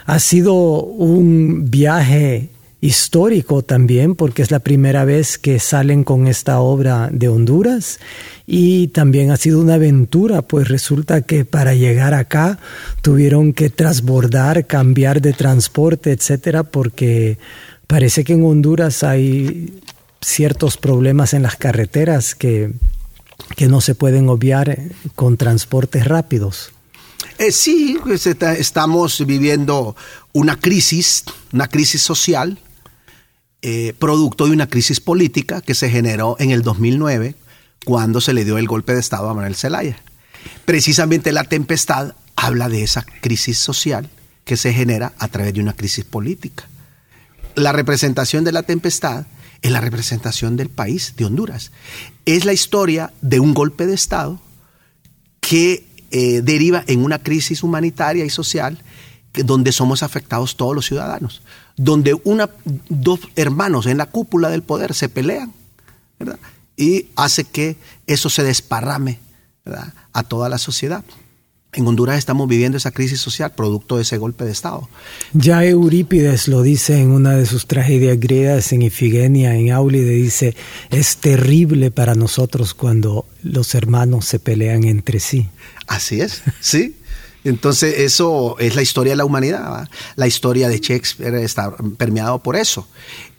Ha 0.05 0.19
sido 0.19 0.53
un 0.53 1.71
viaje 1.71 2.51
histórico 2.79 3.63
también 3.63 4.13
porque 4.13 4.43
es 4.43 4.51
la 4.51 4.59
primera 4.59 5.03
vez 5.03 5.39
que 5.39 5.59
salen 5.59 6.03
con 6.03 6.27
esta 6.27 6.59
obra 6.59 7.09
de 7.11 7.27
Honduras 7.27 7.99
y 8.49 8.87
también 8.87 9.29
ha 9.29 9.37
sido 9.37 9.59
una 9.59 9.73
aventura 9.73 10.41
pues 10.41 10.69
resulta 10.69 11.21
que 11.21 11.43
para 11.43 11.75
llegar 11.75 12.13
acá 12.13 12.57
tuvieron 13.01 13.51
que 13.51 13.69
transbordar, 13.69 14.65
cambiar 14.65 15.21
de 15.21 15.33
transporte, 15.33 16.13
etcétera, 16.13 16.63
porque 16.63 17.37
parece 17.87 18.23
que 18.23 18.33
en 18.33 18.45
Honduras 18.45 19.03
hay 19.03 19.81
ciertos 20.21 20.77
problemas 20.77 21.33
en 21.33 21.43
las 21.43 21.57
carreteras 21.57 22.35
que, 22.35 22.71
que 23.57 23.67
no 23.67 23.81
se 23.81 23.95
pueden 23.95 24.29
obviar 24.29 24.79
con 25.15 25.35
transportes 25.35 26.07
rápidos. 26.07 26.71
Eh, 27.39 27.51
sí, 27.51 27.97
pues, 28.01 28.25
estamos 28.25 29.25
viviendo 29.27 29.95
una 30.31 30.57
crisis, 30.57 31.25
una 31.51 31.67
crisis 31.67 32.01
social, 32.01 32.57
eh, 33.61 33.93
producto 33.99 34.45
de 34.45 34.53
una 34.53 34.69
crisis 34.69 35.01
política 35.01 35.59
que 35.59 35.75
se 35.75 35.89
generó 35.89 36.37
en 36.39 36.51
el 36.51 36.61
2009 36.61 37.35
cuando 37.85 38.21
se 38.21 38.33
le 38.33 38.45
dio 38.45 38.57
el 38.57 38.67
golpe 38.67 38.93
de 38.93 38.99
Estado 38.99 39.29
a 39.29 39.33
Manuel 39.33 39.55
Zelaya. 39.55 39.97
Precisamente 40.65 41.31
la 41.31 41.43
tempestad 41.43 42.15
habla 42.35 42.69
de 42.69 42.83
esa 42.83 43.03
crisis 43.21 43.57
social 43.57 44.09
que 44.45 44.57
se 44.57 44.73
genera 44.73 45.13
a 45.17 45.27
través 45.27 45.53
de 45.53 45.61
una 45.61 45.73
crisis 45.73 46.05
política. 46.05 46.67
La 47.55 47.71
representación 47.71 48.43
de 48.43 48.51
la 48.51 48.63
tempestad 48.63 49.25
es 49.61 49.71
la 49.71 49.81
representación 49.81 50.55
del 50.55 50.69
país, 50.69 51.15
de 51.17 51.25
Honduras. 51.25 51.71
Es 52.25 52.45
la 52.45 52.53
historia 52.53 53.11
de 53.21 53.39
un 53.39 53.53
golpe 53.53 53.87
de 53.87 53.95
Estado 53.95 54.39
que 55.41 55.87
eh, 56.11 56.41
deriva 56.41 56.83
en 56.87 57.03
una 57.03 57.19
crisis 57.19 57.63
humanitaria 57.63 58.23
y 58.25 58.29
social 58.29 58.83
donde 59.33 59.71
somos 59.71 60.03
afectados 60.03 60.55
todos 60.55 60.75
los 60.75 60.85
ciudadanos, 60.85 61.41
donde 61.75 62.15
una, 62.23 62.49
dos 62.89 63.19
hermanos 63.35 63.85
en 63.85 63.97
la 63.97 64.07
cúpula 64.07 64.49
del 64.49 64.63
poder 64.63 64.93
se 64.93 65.09
pelean, 65.09 65.53
Y 66.77 67.07
hace 67.15 67.43
que 67.43 67.75
eso 68.05 68.29
se 68.29 68.43
desparrame 68.43 69.19
a 70.13 70.23
toda 70.23 70.47
la 70.47 70.59
sociedad. 70.59 71.03
En 71.73 71.85
Honduras 71.85 72.17
estamos 72.17 72.47
viviendo 72.47 72.77
esa 72.77 72.91
crisis 72.91 73.19
social 73.19 73.53
producto 73.53 73.97
de 73.97 74.03
ese 74.03 74.17
golpe 74.17 74.45
de 74.45 74.51
Estado. 74.51 74.87
Ya 75.33 75.65
Eurípides 75.65 76.47
lo 76.47 76.61
dice 76.61 76.99
en 76.99 77.11
una 77.11 77.33
de 77.33 77.45
sus 77.45 77.67
tragedias 77.67 78.19
griegas, 78.19 78.71
en 78.71 78.83
Ifigenia, 78.83 79.53
en 79.55 79.71
Aulide, 79.71 80.11
dice, 80.11 80.55
es 80.89 81.17
terrible 81.17 81.91
para 81.91 82.15
nosotros 82.15 82.73
cuando 82.73 83.27
los 83.43 83.75
hermanos 83.75 84.25
se 84.25 84.39
pelean 84.39 84.85
entre 84.85 85.19
sí. 85.19 85.49
Así 85.87 86.21
es, 86.21 86.41
sí. 86.61 86.95
Entonces, 87.43 87.99
eso 87.99 88.57
es 88.59 88.75
la 88.75 88.81
historia 88.81 89.13
de 89.13 89.17
la 89.17 89.25
humanidad. 89.25 89.87
La 90.15 90.27
historia 90.27 90.67
de 90.69 90.79
Shakespeare 90.79 91.35
está 91.35 91.75
permeado 91.97 92.39
por 92.39 92.55
eso. 92.55 92.87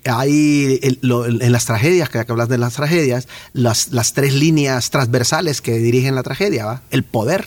Hay 0.05 0.81
en 0.83 1.53
las 1.53 1.67
tragedias, 1.67 2.09
que 2.09 2.19
hablas 2.19 2.49
de 2.49 2.59
las 2.59 2.75
tragedias, 2.75 3.29
las, 3.53 3.93
las, 3.93 4.15
tres 4.15 4.33
líneas 4.33 4.91
transversales 4.91 5.61
que 5.61 5.79
dirigen 5.79 6.15
la 6.15 6.23
tragedia: 6.23 6.83
el 6.91 7.05
poder, 7.05 7.47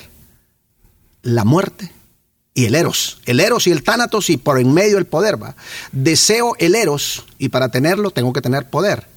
la 1.23 1.43
muerte 1.45 1.91
y 2.53 2.65
el 2.65 2.75
eros. 2.75 3.21
El 3.25 3.39
eros 3.39 3.67
y 3.67 3.71
el 3.71 3.83
tánatos, 3.83 4.29
y 4.29 4.37
por 4.37 4.59
en 4.59 4.73
medio 4.73 4.97
el 4.97 5.05
poder. 5.05 5.41
¿va? 5.41 5.55
Deseo 5.91 6.55
el 6.59 6.75
eros, 6.75 7.25
y 7.37 7.49
para 7.49 7.69
tenerlo 7.69 8.11
tengo 8.11 8.33
que 8.33 8.41
tener 8.41 8.69
poder. 8.69 9.10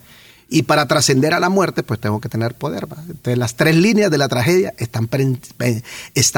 Y 0.48 0.62
para 0.62 0.86
trascender 0.86 1.34
a 1.34 1.40
la 1.40 1.48
muerte, 1.48 1.82
pues 1.82 2.00
tengo 2.00 2.20
que 2.20 2.28
tener 2.28 2.54
poder. 2.54 2.86
Entonces, 3.08 3.38
las 3.38 3.56
tres 3.56 3.76
líneas 3.76 4.10
de 4.10 4.18
la 4.18 4.28
tragedia 4.28 4.74
están, 4.78 5.08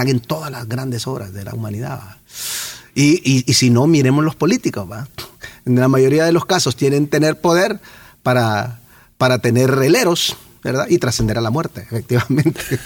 en 0.08 0.20
todas 0.20 0.50
las 0.50 0.68
grandes 0.68 1.06
obras 1.06 1.32
de 1.32 1.44
la 1.44 1.54
humanidad. 1.54 2.00
Y, 2.94 3.44
si 3.52 3.70
no, 3.70 3.86
miremos 3.86 4.24
los 4.24 4.36
políticos. 4.36 4.88
En 5.66 5.74
la 5.74 5.88
mayoría 5.88 6.24
de 6.24 6.32
los 6.32 6.46
casos 6.46 6.76
tienen 6.76 7.08
tener 7.08 7.40
poder 7.40 7.80
para, 8.22 8.80
para 9.18 9.38
tener 9.40 9.70
releros, 9.70 10.36
¿verdad? 10.62 10.86
Y 10.88 10.98
trascender 10.98 11.36
a 11.38 11.40
la 11.40 11.50
muerte, 11.50 11.80
efectivamente. 11.90 12.60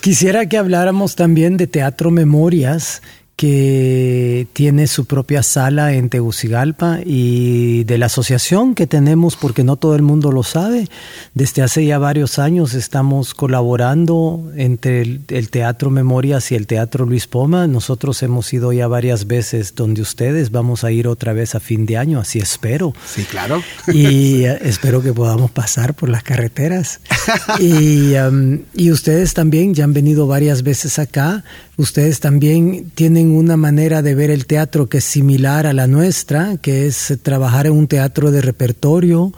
Quisiera 0.00 0.46
que 0.48 0.58
habláramos 0.58 1.16
también 1.16 1.56
de 1.56 1.66
Teatro 1.66 2.10
Memorias, 2.10 3.02
que 3.36 4.48
tiene 4.54 4.86
su 4.86 5.04
propia 5.04 5.42
sala 5.42 5.92
en 5.92 6.08
Tegucigalpa 6.08 7.00
y 7.04 7.84
de 7.84 7.98
la 7.98 8.06
asociación 8.06 8.74
que 8.74 8.86
tenemos, 8.86 9.36
porque 9.36 9.62
no 9.62 9.76
todo 9.76 9.94
el 9.94 10.00
mundo 10.00 10.32
lo 10.32 10.42
sabe, 10.42 10.88
desde 11.34 11.62
hace 11.62 11.84
ya 11.84 11.98
varios 11.98 12.38
años 12.38 12.72
estamos 12.72 13.34
colaborando 13.34 14.50
entre 14.56 15.02
el, 15.02 15.50
Teatro 15.50 15.90
Memorias 15.90 16.50
y 16.50 16.54
el 16.54 16.66
Teatro 16.66 17.04
Luis 17.04 17.26
Poma. 17.26 17.66
Nosotros 17.66 18.22
hemos 18.22 18.50
ido 18.54 18.72
ya 18.72 18.88
varias 18.88 19.26
veces 19.26 19.74
donde 19.74 20.00
ustedes, 20.00 20.50
vamos 20.50 20.82
a 20.82 20.90
ir 20.90 21.06
otra 21.06 21.34
vez 21.34 21.54
a 21.54 21.60
fin 21.60 21.84
de 21.84 21.98
año, 21.98 22.20
así 22.20 22.38
espero. 22.38 22.94
Sí, 23.06 23.24
claro. 23.24 23.62
Y 23.86 24.44
eh, 24.44 24.58
espero 24.62 25.02
que 25.02 25.12
podamos 25.12 25.50
pasar 25.50 25.92
por 25.92 26.08
las 26.08 26.22
carreteras. 26.22 27.00
Y, 27.58 28.14
um, 28.14 28.60
y 28.74 28.90
ustedes 28.90 29.34
también 29.34 29.74
ya 29.74 29.84
han 29.84 29.92
venido 29.92 30.26
varias 30.26 30.62
veces 30.62 30.98
acá. 30.98 31.44
Ustedes 31.76 32.20
también 32.20 32.90
tienen 32.94 33.25
una 33.30 33.56
manera 33.56 34.02
de 34.02 34.14
ver 34.14 34.30
el 34.30 34.46
teatro 34.46 34.88
que 34.88 34.98
es 34.98 35.04
similar 35.04 35.66
a 35.66 35.72
la 35.72 35.86
nuestra, 35.86 36.56
que 36.58 36.86
es 36.86 37.18
trabajar 37.22 37.66
en 37.66 37.72
un 37.72 37.88
teatro 37.88 38.30
de 38.30 38.40
repertorio, 38.40 39.32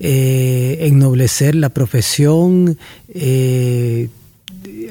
eh, 0.00 0.78
ennoblecer 0.82 1.54
la 1.54 1.68
profesión 1.68 2.78
eh, 3.08 4.08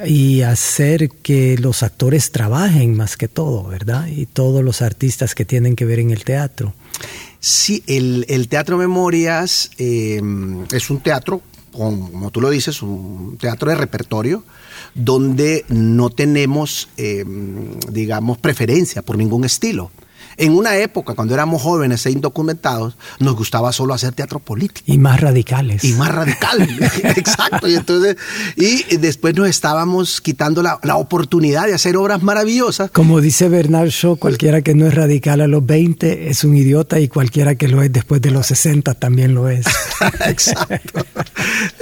y 0.06 0.42
hacer 0.42 1.10
que 1.10 1.58
los 1.58 1.84
actores 1.84 2.32
trabajen 2.32 2.96
más 2.96 3.18
que 3.18 3.28
todo, 3.28 3.64
¿verdad? 3.64 4.08
Y 4.08 4.26
todos 4.26 4.64
los 4.64 4.82
artistas 4.82 5.36
que 5.36 5.46
tienen 5.46 5.76
que 5.76 5.86
ver 5.86 6.00
en 6.00 6.12
el 6.12 6.24
teatro. 6.24 6.74
Sí, 7.40 7.84
el, 7.88 8.48
Teatro 8.50 8.78
Memorias 8.78 9.72
eh, 9.78 10.22
es 10.72 10.90
un 10.90 11.00
teatro, 11.02 11.42
como 11.72 12.32
tú 12.32 12.42
lo 12.42 12.50
dices, 12.50 12.82
un 12.82 13.38
teatro 13.40 13.70
de 13.70 13.78
repertorio 13.78 14.44
donde 14.96 15.66
no 15.70 16.10
tenemos, 16.10 16.90
eh, 16.98 17.24
digamos, 17.92 18.38
preferencia 18.38 19.02
por 19.02 19.18
ningún 19.18 19.46
estilo. 19.46 19.92
En 20.38 20.56
una 20.56 20.78
época, 20.78 21.16
cuando 21.16 21.34
éramos 21.34 21.62
jóvenes 21.64 22.06
e 22.06 22.12
indocumentados, 22.12 22.96
nos 23.20 23.36
gustaba 23.36 23.74
solo 23.74 23.96
hacer 23.96 24.14
teatro 24.14 24.40
político. 24.40 24.84
Y 24.86 25.00
más 25.00 25.20
radicales. 25.20 25.84
Y 25.84 25.94
más 25.94 26.14
radicales, 26.14 26.70
exacto. 27.04 27.68
Y, 27.68 27.76
entonces, 27.76 28.18
y 28.56 28.98
después 28.98 29.36
nos 29.36 29.50
estábamos 29.50 30.22
quitando 30.22 30.62
la, 30.62 30.80
la, 30.84 30.98
oportunidad 30.98 31.66
de 31.66 31.74
hacer 31.74 31.98
obras 31.98 32.22
maravillosas. 32.22 32.92
Como 32.92 33.20
dice 33.20 33.50
Bernard 33.50 33.90
Shaw, 33.90 34.18
cualquiera 34.18 34.62
que 34.62 34.76
no 34.76 34.86
es 34.86 34.94
radical 34.94 35.42
a 35.42 35.48
los 35.48 35.66
20 35.66 36.30
es 36.30 36.44
un 36.44 36.56
idiota 36.56 37.00
y 37.00 37.08
cualquiera 37.08 37.56
que 37.56 37.68
lo 37.68 37.82
es 37.82 37.92
después 37.92 38.22
de 38.22 38.32
los 38.32 38.48
60 38.48 38.94
también 38.96 39.34
lo 39.34 39.50
es. 39.50 39.66
exacto. 40.26 41.06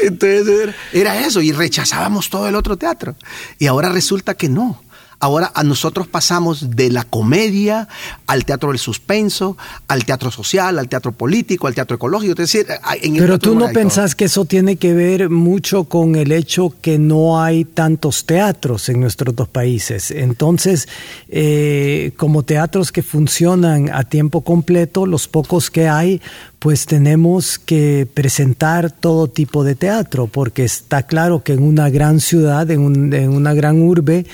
Entonces 0.01 0.73
era 0.93 1.19
eso 1.19 1.41
y 1.41 1.51
rechazábamos 1.51 2.29
todo 2.29 2.47
el 2.47 2.55
otro 2.55 2.77
teatro. 2.77 3.15
Y 3.59 3.67
ahora 3.67 3.89
resulta 3.89 4.35
que 4.35 4.47
no 4.47 4.81
Ahora 5.19 5.51
a 5.55 5.63
nosotros 5.63 6.07
pasamos 6.07 6.75
de 6.75 6.89
la 6.89 7.03
comedia 7.03 7.87
al 8.27 8.45
teatro 8.45 8.69
del 8.69 8.79
suspenso, 8.79 9.57
al 9.87 10.05
teatro 10.05 10.31
social, 10.31 10.77
al 10.77 10.89
teatro 10.89 11.11
político, 11.11 11.67
al 11.67 11.75
teatro 11.75 11.95
ecológico. 11.95 12.33
Es 12.33 12.51
decir, 12.51 12.67
en 13.01 13.15
Pero 13.15 13.39
tú 13.39 13.55
no 13.55 13.69
pensás 13.69 14.15
que 14.15 14.25
eso 14.25 14.45
tiene 14.45 14.75
que 14.75 14.93
ver 14.93 15.29
mucho 15.29 15.85
con 15.85 16.15
el 16.15 16.31
hecho 16.31 16.73
que 16.81 16.97
no 16.97 17.41
hay 17.41 17.65
tantos 17.65 18.25
teatros 18.25 18.89
en 18.89 18.99
nuestros 18.99 19.35
dos 19.35 19.47
países. 19.47 20.11
Entonces, 20.11 20.87
eh, 21.29 22.11
como 22.17 22.43
teatros 22.43 22.91
que 22.91 23.03
funcionan 23.03 23.89
a 23.93 24.03
tiempo 24.03 24.41
completo, 24.41 25.05
los 25.05 25.27
pocos 25.27 25.69
que 25.69 25.87
hay, 25.87 26.21
pues 26.59 26.85
tenemos 26.85 27.59
que 27.59 28.07
presentar 28.11 28.91
todo 28.91 29.27
tipo 29.27 29.63
de 29.63 29.75
teatro, 29.75 30.27
porque 30.27 30.63
está 30.63 31.03
claro 31.03 31.43
que 31.43 31.53
en 31.53 31.61
una 31.61 31.89
gran 31.89 32.19
ciudad, 32.19 32.69
en, 32.71 33.13
en 33.13 33.29
una 33.29 33.53
gran 33.53 33.81
urbe, 33.81 34.25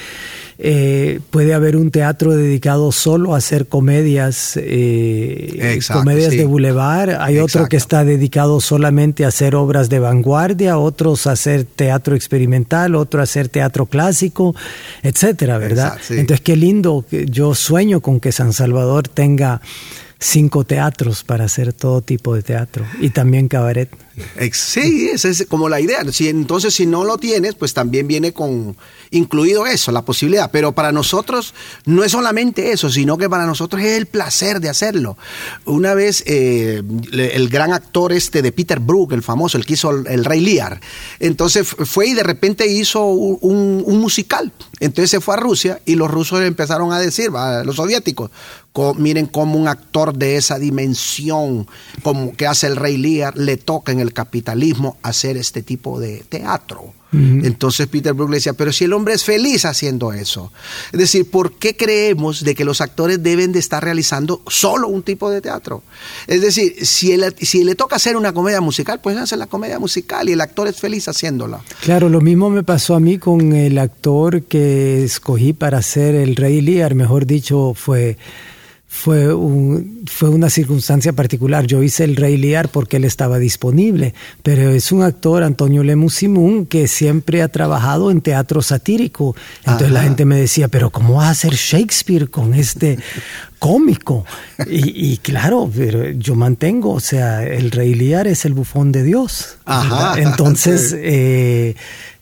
eh, 0.63 1.21
puede 1.31 1.55
haber 1.55 1.75
un 1.75 1.89
teatro 1.89 2.35
dedicado 2.35 2.91
solo 2.91 3.33
a 3.33 3.39
hacer 3.39 3.65
comedias, 3.65 4.59
eh, 4.61 5.79
comedias 5.91 6.29
de 6.29 6.45
boulevard. 6.45 7.17
Hay 7.19 7.39
otro 7.39 7.67
que 7.67 7.77
está 7.77 8.05
dedicado 8.05 8.61
solamente 8.61 9.25
a 9.25 9.29
hacer 9.29 9.55
obras 9.55 9.89
de 9.89 9.97
vanguardia, 9.97 10.77
otros 10.77 11.25
a 11.25 11.31
hacer 11.31 11.63
teatro 11.63 12.15
experimental, 12.15 12.93
otro 12.93 13.21
a 13.21 13.23
hacer 13.23 13.49
teatro 13.49 13.87
clásico, 13.87 14.55
etcétera, 15.01 15.57
¿verdad? 15.57 15.97
Entonces, 16.11 16.41
qué 16.41 16.55
lindo. 16.55 17.05
Yo 17.09 17.55
sueño 17.55 18.01
con 18.01 18.19
que 18.19 18.31
San 18.31 18.53
Salvador 18.53 19.07
tenga 19.07 19.61
cinco 20.19 20.63
teatros 20.63 21.23
para 21.23 21.45
hacer 21.45 21.73
todo 21.73 22.03
tipo 22.03 22.35
de 22.35 22.43
teatro 22.43 22.85
y 22.99 23.09
también 23.09 23.47
cabaret. 23.47 23.89
Sí, 24.53 25.09
esa 25.13 25.29
es 25.29 25.45
como 25.47 25.69
la 25.69 25.79
idea. 25.79 26.03
Si, 26.11 26.27
entonces, 26.27 26.73
si 26.73 26.85
no 26.85 27.03
lo 27.03 27.17
tienes, 27.17 27.55
pues 27.55 27.73
también 27.73 28.07
viene 28.07 28.33
con 28.33 28.75
incluido 29.11 29.67
eso, 29.67 29.91
la 29.91 30.03
posibilidad. 30.03 30.49
Pero 30.51 30.71
para 30.73 30.91
nosotros 30.91 31.53
no 31.85 32.03
es 32.03 32.11
solamente 32.11 32.71
eso, 32.71 32.89
sino 32.89 33.17
que 33.17 33.29
para 33.29 33.45
nosotros 33.45 33.81
es 33.81 33.97
el 33.97 34.07
placer 34.07 34.59
de 34.59 34.69
hacerlo. 34.69 35.17
Una 35.65 35.93
vez 35.93 36.23
eh, 36.25 36.81
el 37.11 37.49
gran 37.49 37.73
actor 37.73 38.11
este 38.13 38.41
de 38.41 38.51
Peter 38.51 38.79
Brook, 38.79 39.13
el 39.13 39.23
famoso, 39.23 39.57
el 39.57 39.65
que 39.65 39.73
hizo 39.73 39.91
el, 39.91 40.25
Rey 40.25 40.39
Lear, 40.41 40.79
entonces 41.19 41.67
fue 41.67 42.07
y 42.07 42.13
de 42.13 42.23
repente 42.23 42.67
hizo 42.67 43.05
un, 43.05 43.99
musical. 43.99 44.51
Entonces 44.79 45.11
se 45.11 45.21
fue 45.21 45.35
a 45.35 45.37
Rusia 45.37 45.81
y 45.85 45.95
los 45.95 46.09
rusos 46.09 46.41
empezaron 46.41 46.91
a 46.91 46.99
decir, 46.99 47.31
los 47.63 47.75
soviéticos, 47.75 48.31
miren 48.97 49.25
cómo 49.25 49.57
un 49.57 49.67
actor 49.67 50.13
de 50.13 50.37
esa 50.37 50.57
dimensión, 50.57 51.67
como 52.03 52.33
que 52.35 52.47
hace 52.47 52.67
el 52.67 52.77
Rey 52.77 52.97
Lear, 52.97 53.37
le 53.37 53.57
toca 53.57 53.91
en 53.91 53.99
el 54.01 54.13
capitalismo 54.13 54.97
hacer 55.01 55.37
este 55.37 55.61
tipo 55.61 55.99
de 55.99 56.23
teatro. 56.27 56.93
Entonces 57.13 57.87
Peter 57.87 58.13
Brook 58.13 58.29
le 58.29 58.37
decía, 58.37 58.53
pero 58.53 58.71
si 58.71 58.85
el 58.85 58.93
hombre 58.93 59.13
es 59.13 59.25
feliz 59.25 59.65
haciendo 59.65 60.13
eso. 60.13 60.53
Es 60.93 60.99
decir, 60.99 61.29
¿por 61.29 61.51
qué 61.51 61.75
creemos 61.75 62.41
de 62.45 62.55
que 62.55 62.63
los 62.63 62.79
actores 62.79 63.21
deben 63.21 63.51
de 63.51 63.59
estar 63.59 63.83
realizando 63.83 64.41
solo 64.47 64.87
un 64.87 65.03
tipo 65.03 65.29
de 65.29 65.41
teatro? 65.41 65.83
Es 66.27 66.39
decir, 66.39 66.73
si, 66.85 67.17
si 67.41 67.63
le 67.65 67.75
toca 67.75 67.97
hacer 67.97 68.15
una 68.15 68.31
comedia 68.31 68.61
musical, 68.61 69.01
pues 69.01 69.17
hace 69.17 69.35
la 69.35 69.47
comedia 69.47 69.77
musical 69.77 70.29
y 70.29 70.31
el 70.31 70.39
actor 70.39 70.69
es 70.69 70.79
feliz 70.79 71.09
haciéndola. 71.09 71.61
Claro, 71.81 72.07
lo 72.07 72.21
mismo 72.21 72.49
me 72.49 72.63
pasó 72.63 72.95
a 72.95 73.01
mí 73.01 73.17
con 73.17 73.51
el 73.51 73.77
actor 73.77 74.43
que 74.43 75.03
escogí 75.03 75.51
para 75.51 75.79
hacer 75.79 76.15
el 76.15 76.37
Rey 76.37 76.61
Lear, 76.61 76.95
mejor 76.95 77.25
dicho, 77.25 77.73
fue 77.75 78.17
fue, 78.93 79.33
un, 79.33 80.03
fue 80.05 80.27
una 80.27 80.49
circunstancia 80.49 81.13
particular. 81.13 81.65
Yo 81.65 81.81
hice 81.81 82.03
el 82.03 82.17
Rey 82.17 82.35
Lear 82.35 82.67
porque 82.67 82.97
él 82.97 83.05
estaba 83.05 83.39
disponible, 83.39 84.13
pero 84.43 84.69
es 84.69 84.91
un 84.91 85.01
actor, 85.01 85.43
Antonio 85.43 85.81
Lemus 85.81 86.15
Simón, 86.15 86.65
que 86.65 86.89
siempre 86.89 87.41
ha 87.41 87.47
trabajado 87.47 88.11
en 88.11 88.19
teatro 88.19 88.61
satírico. 88.61 89.33
Entonces 89.59 89.91
la 89.91 90.03
gente 90.03 90.25
me 90.25 90.35
decía, 90.35 90.67
pero 90.67 90.89
¿cómo 90.89 91.15
va 91.15 91.27
a 91.27 91.29
hacer 91.29 91.53
Shakespeare 91.53 92.29
con 92.29 92.53
este 92.53 92.99
cómico? 93.59 94.25
Y, 94.67 95.17
claro, 95.17 95.71
pero 95.73 96.09
yo 96.11 96.35
mantengo, 96.35 96.91
o 96.91 96.99
sea, 96.99 97.43
el 97.47 97.71
Rey 97.71 97.95
Lear 97.95 98.27
es 98.27 98.43
el 98.43 98.53
bufón 98.53 98.91
de 98.91 99.03
Dios. 99.03 99.57
Entonces, 100.17 100.93
eh, 100.97 101.75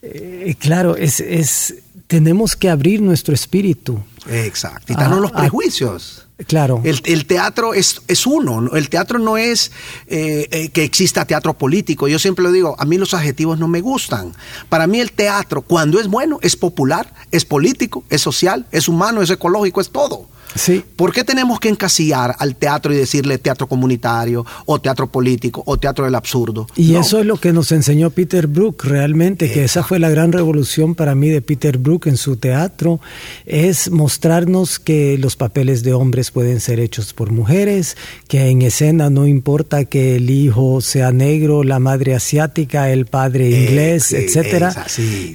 eh, 0.04 0.56
claro, 0.60 0.96
es, 0.96 1.20
es, 1.20 1.74
tenemos 2.06 2.56
que 2.56 2.70
abrir 2.70 3.02
nuestro 3.02 3.34
espíritu. 3.34 4.00
Exacto, 4.30 4.94
y 4.94 4.96
darnos 4.96 5.20
los 5.20 5.32
prejuicios. 5.32 6.29
Claro. 6.48 6.82
El, 6.86 7.26
teatro 7.26 7.74
es, 7.74 8.02
es, 8.08 8.26
uno, 8.26 8.74
el 8.74 8.90
teatro 8.90 9.20
no 9.20 9.38
es 9.38 9.72
eh, 10.08 10.48
eh, 10.52 10.70
que 10.70 10.84
exista 10.84 11.26
teatro 11.26 11.54
político. 11.54 12.08
Yo 12.08 12.18
siempre 12.18 12.44
lo 12.44 12.52
digo, 12.52 12.76
a 12.80 12.86
mí 12.86 12.98
los 12.98 13.14
adjetivos 13.14 13.60
no 13.60 13.68
me 13.68 13.82
gustan. 13.82 14.34
Para 14.70 14.88
mí 14.88 15.02
el 15.02 15.12
teatro, 15.12 15.62
cuando 15.62 16.00
es 16.00 16.08
bueno, 16.08 16.40
es 16.42 16.56
popular, 16.56 17.14
es 17.32 17.44
político, 17.44 18.06
es 18.10 18.22
social, 18.22 18.66
es 18.72 18.88
humano, 18.88 19.22
es 19.22 19.30
ecológico, 19.30 19.82
es 19.82 19.90
todo. 19.90 20.30
Sí. 20.56 20.84
¿Por 20.96 21.14
qué 21.14 21.24
tenemos 21.24 21.60
que 21.60 21.70
encasillar 21.70 22.36
al 22.40 22.56
teatro 22.56 22.94
y 22.94 22.98
decirle 22.98 23.38
teatro 23.38 23.68
comunitario 23.68 24.46
o 24.66 24.80
teatro 24.80 25.12
político 25.12 25.64
o 25.66 25.78
teatro 25.78 26.06
del 26.06 26.16
absurdo? 26.16 26.68
Y 26.76 26.96
eso 26.96 27.20
es 27.20 27.26
lo 27.26 27.38
que 27.38 27.54
nos 27.54 27.72
enseñó 27.72 28.10
Peter 28.10 28.48
Brook 28.48 28.84
realmente, 28.84 29.52
que 29.52 29.64
esa 29.64 29.84
fue 29.84 30.00
la 30.00 30.10
gran 30.10 30.32
revolución 30.32 30.96
para 30.96 31.16
mí 31.16 31.30
de 31.30 31.42
Peter 31.42 31.78
Brook 31.78 32.08
en 32.08 32.18
su 32.18 32.38
teatro, 32.38 33.00
es 33.46 33.92
mostrarnos 33.92 34.80
que 34.80 35.18
los 35.18 35.36
papeles 35.36 35.84
de 35.84 35.94
hombres 35.94 36.32
pueden 36.32 36.60
ser 36.60 36.80
hechos 36.80 37.14
por 37.14 37.32
mujeres, 37.32 37.96
que 38.28 38.48
en 38.48 38.62
escena 38.62 39.10
no 39.10 39.28
importa 39.28 39.86
que 39.86 40.16
el 40.16 40.30
hijo 40.30 40.82
sea 40.82 41.12
negro, 41.12 41.64
la 41.64 41.80
madre 41.80 42.16
asiática, 42.16 42.90
el 42.92 43.06
padre 43.06 43.50
inglés, 43.50 44.14
etcétera, 44.14 44.86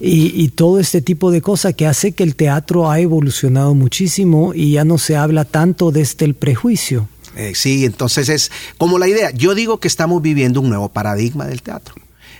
y, 0.00 0.42
y 0.42 0.48
todo 0.48 0.80
este 0.80 1.02
tipo 1.02 1.30
de 1.30 1.40
cosas 1.40 1.74
que 1.74 1.86
hace 1.86 2.12
que 2.12 2.24
el 2.24 2.36
teatro 2.36 2.90
ha 2.90 3.00
evolucionado 3.00 3.74
muchísimo 3.74 4.52
y 4.54 4.72
ya 4.72 4.84
no 4.84 4.98
se 5.04 5.16
habla 5.16 5.44
tanto 5.44 5.90
desde 5.90 6.24
el 6.24 6.34
prejuicio. 6.34 7.08
Eh, 7.36 7.52
sí, 7.54 7.84
entonces 7.84 8.28
es 8.28 8.50
como 8.78 8.98
la 8.98 9.06
idea. 9.06 9.30
Yo 9.30 9.54
digo 9.54 9.78
que 9.78 9.88
estamos 9.88 10.22
viviendo 10.22 10.60
un 10.60 10.70
nuevo 10.70 10.88
paradigma 10.88 11.46
del 11.46 11.62
teatro. 11.62 11.94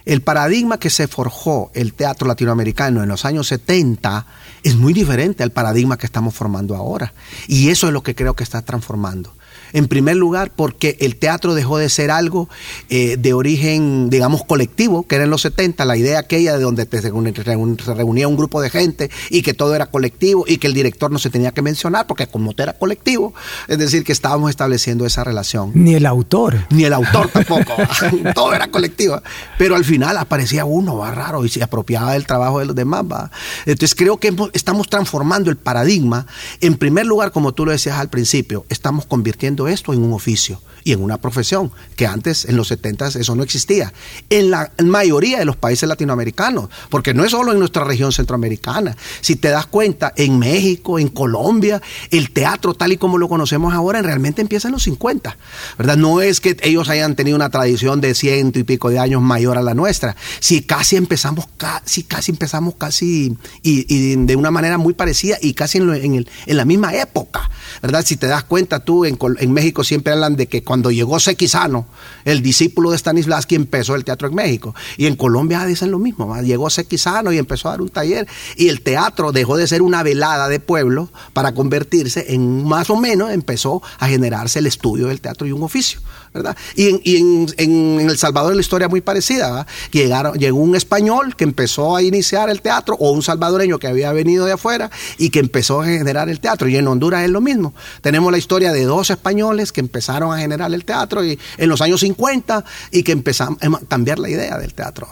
El 0.06 0.22
paradigma 0.22 0.78
que 0.78 0.90
se 0.90 1.08
forjó 1.08 1.70
el 1.74 1.92
teatro 1.92 2.26
latinoamericano 2.26 3.02
en 3.02 3.08
los 3.08 3.24
años 3.24 3.48
70 3.48 4.26
es 4.62 4.76
muy 4.76 4.92
diferente 4.92 5.42
al 5.42 5.50
paradigma 5.50 5.98
que 5.98 6.06
estamos 6.06 6.34
formando 6.34 6.74
ahora. 6.74 7.12
Y 7.48 7.68
eso 7.68 7.86
es 7.86 7.92
lo 7.92 8.02
que 8.02 8.14
creo 8.14 8.34
que 8.34 8.44
está 8.44 8.62
transformando. 8.62 9.34
En 9.74 9.88
primer 9.88 10.16
lugar, 10.16 10.52
porque 10.56 10.96
el 11.00 11.16
teatro 11.16 11.54
dejó 11.54 11.76
de 11.76 11.90
ser 11.90 12.10
algo 12.10 12.48
eh, 12.88 13.16
de 13.18 13.34
origen, 13.34 14.08
digamos, 14.08 14.42
colectivo, 14.44 15.06
que 15.06 15.16
era 15.16 15.24
en 15.24 15.30
los 15.30 15.42
70, 15.42 15.84
la 15.84 15.98
idea 15.98 16.20
aquella 16.20 16.56
de 16.56 16.62
donde 16.62 16.88
se 16.90 17.94
reunía 17.94 18.26
un 18.26 18.36
grupo 18.36 18.62
de 18.62 18.70
gente 18.70 19.10
y 19.28 19.42
que 19.42 19.52
todo 19.52 19.74
era 19.74 19.86
colectivo 19.86 20.44
y 20.46 20.56
que 20.56 20.66
el 20.66 20.74
director 20.74 21.10
no 21.10 21.18
se 21.18 21.28
tenía 21.28 21.52
que 21.52 21.60
mencionar 21.60 22.06
porque 22.06 22.26
como 22.26 22.54
era 22.56 22.72
colectivo, 22.74 23.34
es 23.68 23.78
decir, 23.78 24.04
que 24.04 24.12
estábamos 24.12 24.50
estableciendo 24.50 25.06
esa 25.06 25.24
relación. 25.24 25.72
Ni 25.74 25.94
el 25.94 26.06
autor. 26.06 26.66
Ni 26.70 26.84
el 26.84 26.92
autor 26.92 27.28
tampoco. 27.28 27.74
todo 28.34 28.54
era 28.54 28.70
colectivo. 28.70 29.20
Pero 29.58 29.76
al 29.76 29.84
final 29.84 30.16
aparecía 30.18 30.64
uno, 30.64 30.96
va 30.98 31.10
raro, 31.10 31.44
y 31.44 31.48
se 31.48 31.62
apropiaba 31.62 32.12
del 32.12 32.26
trabajo 32.26 32.60
de 32.60 32.66
los 32.66 32.76
demás. 32.76 33.04
¿va? 33.04 33.30
Entonces 33.66 33.94
creo 33.94 34.18
que 34.18 34.34
estamos 34.52 34.88
transformando 34.88 35.50
el 35.50 35.56
paradigma. 35.56 36.26
En 36.60 36.76
primer 36.76 37.06
lugar, 37.06 37.32
como 37.32 37.52
tú 37.52 37.66
lo 37.66 37.72
decías 37.72 37.98
al 37.98 38.08
principio, 38.08 38.64
estamos 38.68 39.06
convirtiendo 39.06 39.63
esto 39.68 39.92
en 39.92 40.02
un 40.02 40.12
oficio 40.12 40.60
y 40.84 40.92
en 40.92 41.02
una 41.02 41.18
profesión, 41.18 41.72
que 41.96 42.06
antes 42.06 42.44
en 42.44 42.56
los 42.56 42.68
70 42.68 43.08
eso 43.08 43.34
no 43.34 43.42
existía. 43.42 43.92
En 44.28 44.50
la 44.50 44.70
mayoría 44.84 45.38
de 45.38 45.46
los 45.46 45.56
países 45.56 45.88
latinoamericanos, 45.88 46.68
porque 46.90 47.14
no 47.14 47.24
es 47.24 47.30
solo 47.30 47.52
en 47.52 47.58
nuestra 47.58 47.84
región 47.84 48.12
centroamericana. 48.12 48.96
Si 49.22 49.36
te 49.36 49.48
das 49.48 49.66
cuenta, 49.66 50.12
en 50.16 50.38
México, 50.38 50.98
en 50.98 51.08
Colombia, 51.08 51.80
el 52.10 52.30
teatro 52.30 52.74
tal 52.74 52.92
y 52.92 52.98
como 52.98 53.16
lo 53.16 53.28
conocemos 53.28 53.72
ahora 53.72 54.02
realmente 54.02 54.42
empieza 54.42 54.68
en 54.68 54.72
los 54.72 54.82
50, 54.82 55.36
¿verdad? 55.78 55.96
No 55.96 56.20
es 56.20 56.40
que 56.40 56.56
ellos 56.62 56.90
hayan 56.90 57.16
tenido 57.16 57.36
una 57.36 57.48
tradición 57.48 58.02
de 58.02 58.14
ciento 58.14 58.58
y 58.58 58.64
pico 58.64 58.90
de 58.90 58.98
años 58.98 59.22
mayor 59.22 59.56
a 59.56 59.62
la 59.62 59.74
nuestra. 59.74 60.16
Si 60.40 60.62
casi 60.62 60.96
empezamos, 60.96 61.46
casi, 61.56 62.02
casi 62.02 62.32
empezamos 62.32 62.74
casi 62.76 63.36
y, 63.62 64.16
de 64.16 64.36
una 64.36 64.50
manera 64.50 64.76
muy 64.76 64.92
parecida 64.92 65.38
y 65.40 65.54
casi 65.54 65.78
en, 65.78 66.26
la 66.46 66.64
misma 66.66 66.94
época, 66.94 67.50
¿verdad? 67.80 68.04
Si 68.04 68.16
te 68.16 68.26
das 68.26 68.44
cuenta 68.44 68.80
tú, 68.80 69.06
en, 69.06 69.18
en 69.38 69.53
México 69.54 69.84
siempre 69.84 70.12
hablan 70.12 70.36
de 70.36 70.46
que 70.46 70.62
cuando 70.62 70.90
llegó 70.90 71.18
Sequizano, 71.18 71.86
el 72.24 72.42
discípulo 72.42 72.90
de 72.90 72.98
Stanislavski, 72.98 73.54
empezó 73.54 73.94
el 73.94 74.04
teatro 74.04 74.28
en 74.28 74.34
México. 74.34 74.74
Y 74.96 75.06
en 75.06 75.16
Colombia 75.16 75.64
dicen 75.64 75.90
lo 75.90 75.98
mismo. 75.98 76.36
Llegó 76.42 76.68
Sequizano 76.68 77.32
y 77.32 77.38
empezó 77.38 77.68
a 77.68 77.72
dar 77.72 77.80
un 77.80 77.88
taller. 77.88 78.26
Y 78.56 78.68
el 78.68 78.82
teatro 78.82 79.32
dejó 79.32 79.56
de 79.56 79.66
ser 79.66 79.82
una 79.82 80.02
velada 80.02 80.48
de 80.48 80.60
pueblo 80.60 81.10
para 81.32 81.54
convertirse 81.54 82.34
en 82.34 82.64
más 82.64 82.90
o 82.90 82.96
menos, 82.96 83.30
empezó 83.30 83.82
a 83.98 84.08
generarse 84.08 84.58
el 84.58 84.66
estudio 84.66 85.08
del 85.08 85.20
teatro 85.20 85.46
y 85.46 85.52
un 85.52 85.62
oficio. 85.62 86.00
¿Verdad? 86.34 86.56
Y, 86.74 87.16
en, 87.16 88.00
El 88.00 88.18
Salvador 88.18 88.54
la 88.54 88.60
historia 88.60 88.88
muy 88.88 89.00
parecida. 89.00 89.66
Llegaron, 89.92 90.36
llegó 90.36 90.58
un 90.58 90.74
español 90.74 91.36
que 91.36 91.44
empezó 91.44 91.94
a 91.94 92.02
iniciar 92.02 92.50
el 92.50 92.60
teatro 92.60 92.96
o 92.98 93.12
un 93.12 93.22
salvadoreño 93.22 93.78
que 93.78 93.86
había 93.86 94.12
venido 94.12 94.44
de 94.44 94.52
afuera 94.52 94.90
y 95.16 95.30
que 95.30 95.38
empezó 95.38 95.80
a 95.80 95.86
generar 95.86 96.28
el 96.28 96.40
teatro. 96.40 96.68
Y 96.68 96.76
en 96.76 96.88
Honduras 96.88 97.24
es 97.24 97.30
lo 97.30 97.40
mismo. 97.40 97.72
Tenemos 98.00 98.32
la 98.32 98.38
historia 98.38 98.72
de 98.72 98.84
dos 98.84 99.10
españoles 99.10 99.70
que 99.70 99.80
empezaron 99.80 100.34
a 100.34 100.38
generar 100.38 100.74
el 100.74 100.84
teatro 100.84 101.24
y, 101.24 101.38
en 101.56 101.68
los 101.68 101.80
años 101.80 102.00
50 102.00 102.64
y 102.90 103.04
que 103.04 103.12
empezaron 103.12 103.56
a 103.60 103.78
cambiar 103.88 104.18
la 104.18 104.28
idea 104.28 104.58
del 104.58 104.74
teatro. 104.74 105.06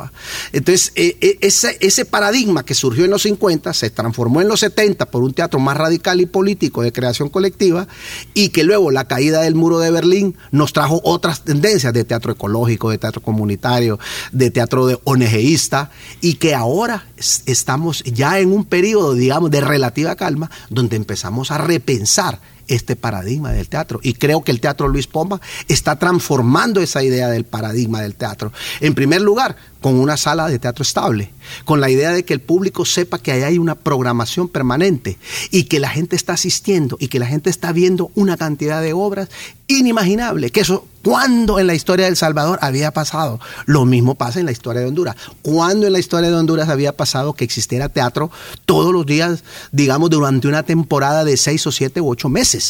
Entonces, 0.53 0.93
e, 0.97 1.17
e, 1.21 1.39
ese, 1.41 1.79
ese 1.81 2.05
paradigma 2.05 2.65
que 2.65 2.75
surgió 2.75 3.05
en 3.05 3.13
los 3.13 3.23
50 3.23 3.73
se 3.73 3.91
transformó 3.91 4.41
en 4.41 4.49
los 4.49 4.61
70 4.61 5.07
por 5.07 5.23
un 5.23 5.35
teatro 5.35 5.61
más 5.61 5.77
radical 5.77 6.21
y 6.21 6.27
político 6.27 6.83
de 6.83 6.93
creación 6.93 7.29
colectiva 7.29 7.87
y 8.35 8.49
que 8.49 8.65
luego 8.65 8.91
la 8.91 9.07
caída 9.07 9.43
del 9.43 9.55
muro 9.55 9.79
de 9.79 9.93
Berlín 9.93 10.37
nos 10.51 10.73
trajo 10.73 11.01
otras 11.13 11.45
tendencias 11.45 11.93
de 11.93 12.05
teatro 12.05 12.33
ecológico, 12.33 12.91
de 12.91 12.99
teatro 12.99 13.21
comunitario, 13.21 13.99
de 14.33 14.51
teatro 14.51 14.87
de 14.87 14.99
ONGista 15.05 15.91
y 16.21 16.35
que 16.35 16.55
ahora 16.55 17.07
estamos 17.47 18.03
ya 18.05 18.39
en 18.39 18.53
un 18.53 18.65
periodo, 18.65 19.15
digamos, 19.15 19.51
de 19.51 19.61
relativa 19.61 20.17
calma 20.17 20.51
donde 20.71 20.97
empezamos 20.97 21.51
a 21.51 21.59
repensar 21.59 22.41
este 22.75 22.97
paradigma 22.97 23.53
del 23.53 23.69
teatro. 23.69 24.01
Y 24.03 24.15
creo 24.15 24.43
que 24.43 24.51
el 24.51 24.61
Teatro 24.61 24.89
Luis 24.89 25.07
Pomba 25.07 25.41
está 25.69 25.97
transformando 25.97 26.81
esa 26.81 27.03
idea 27.03 27.29
del 27.29 27.45
paradigma 27.45 28.01
del 28.01 28.15
teatro. 28.15 28.53
En 28.81 28.95
primer 28.95 29.21
lugar, 29.21 29.57
con 29.81 29.97
una 29.97 30.17
sala 30.17 30.49
de 30.49 30.59
teatro 30.59 30.83
estable, 30.83 31.31
con 31.65 31.81
la 31.81 31.91
idea 31.91 32.13
de 32.13 32.25
que 32.25 32.33
el 32.33 32.41
público 32.41 32.85
sepa 32.85 33.19
que 33.19 33.33
ahí 33.33 33.43
hay 33.43 33.59
una 33.59 33.75
programación 33.75 34.49
permanente 34.49 35.19
y 35.51 35.65
que 35.65 35.81
la 35.81 35.91
gente 35.91 36.17
está 36.17 36.35
asistiendo 36.35 36.97
y 36.99 37.09
que 37.09 37.19
la 37.19 37.27
gente 37.27 37.51
está 37.51 37.73
viendo 37.73 38.11
una 38.15 38.37
cantidad 38.37 38.81
de 38.81 38.93
obras 38.93 39.29
inimaginable, 39.67 40.51
que 40.51 40.61
eso 40.61 40.87
cuando 41.03 41.59
en 41.59 41.67
la 41.67 41.75
historia 41.75 42.07
del 42.07 42.17
Salvador 42.17 42.59
había 42.63 42.93
pasado. 42.93 43.41
Lo 43.67 43.85
mismo 43.85 44.15
pasa 44.15 44.39
en 44.39 44.47
la 44.47 44.53
historia 44.53 44.83
de 44.83 44.89
Honduras. 44.89 45.17
Cuando 45.43 45.87
en 45.87 45.93
la 45.93 45.99
historia 45.99 46.31
de 46.31 46.37
Honduras 46.37 46.69
había 46.69 46.97
pasado 46.97 47.33
que 47.33 47.45
existiera 47.45 47.89
teatro 47.89 48.31
todos 48.67 48.93
los 48.93 49.05
días, 49.05 49.43
digamos, 49.73 50.11
durante 50.11 50.47
una 50.47 50.63
temporada 50.63 51.25
de 51.25 51.37
seis 51.37 51.67
o 51.67 51.73
siete 51.73 52.01
u 52.01 52.09
ocho 52.09 52.29
meses. 52.29 52.62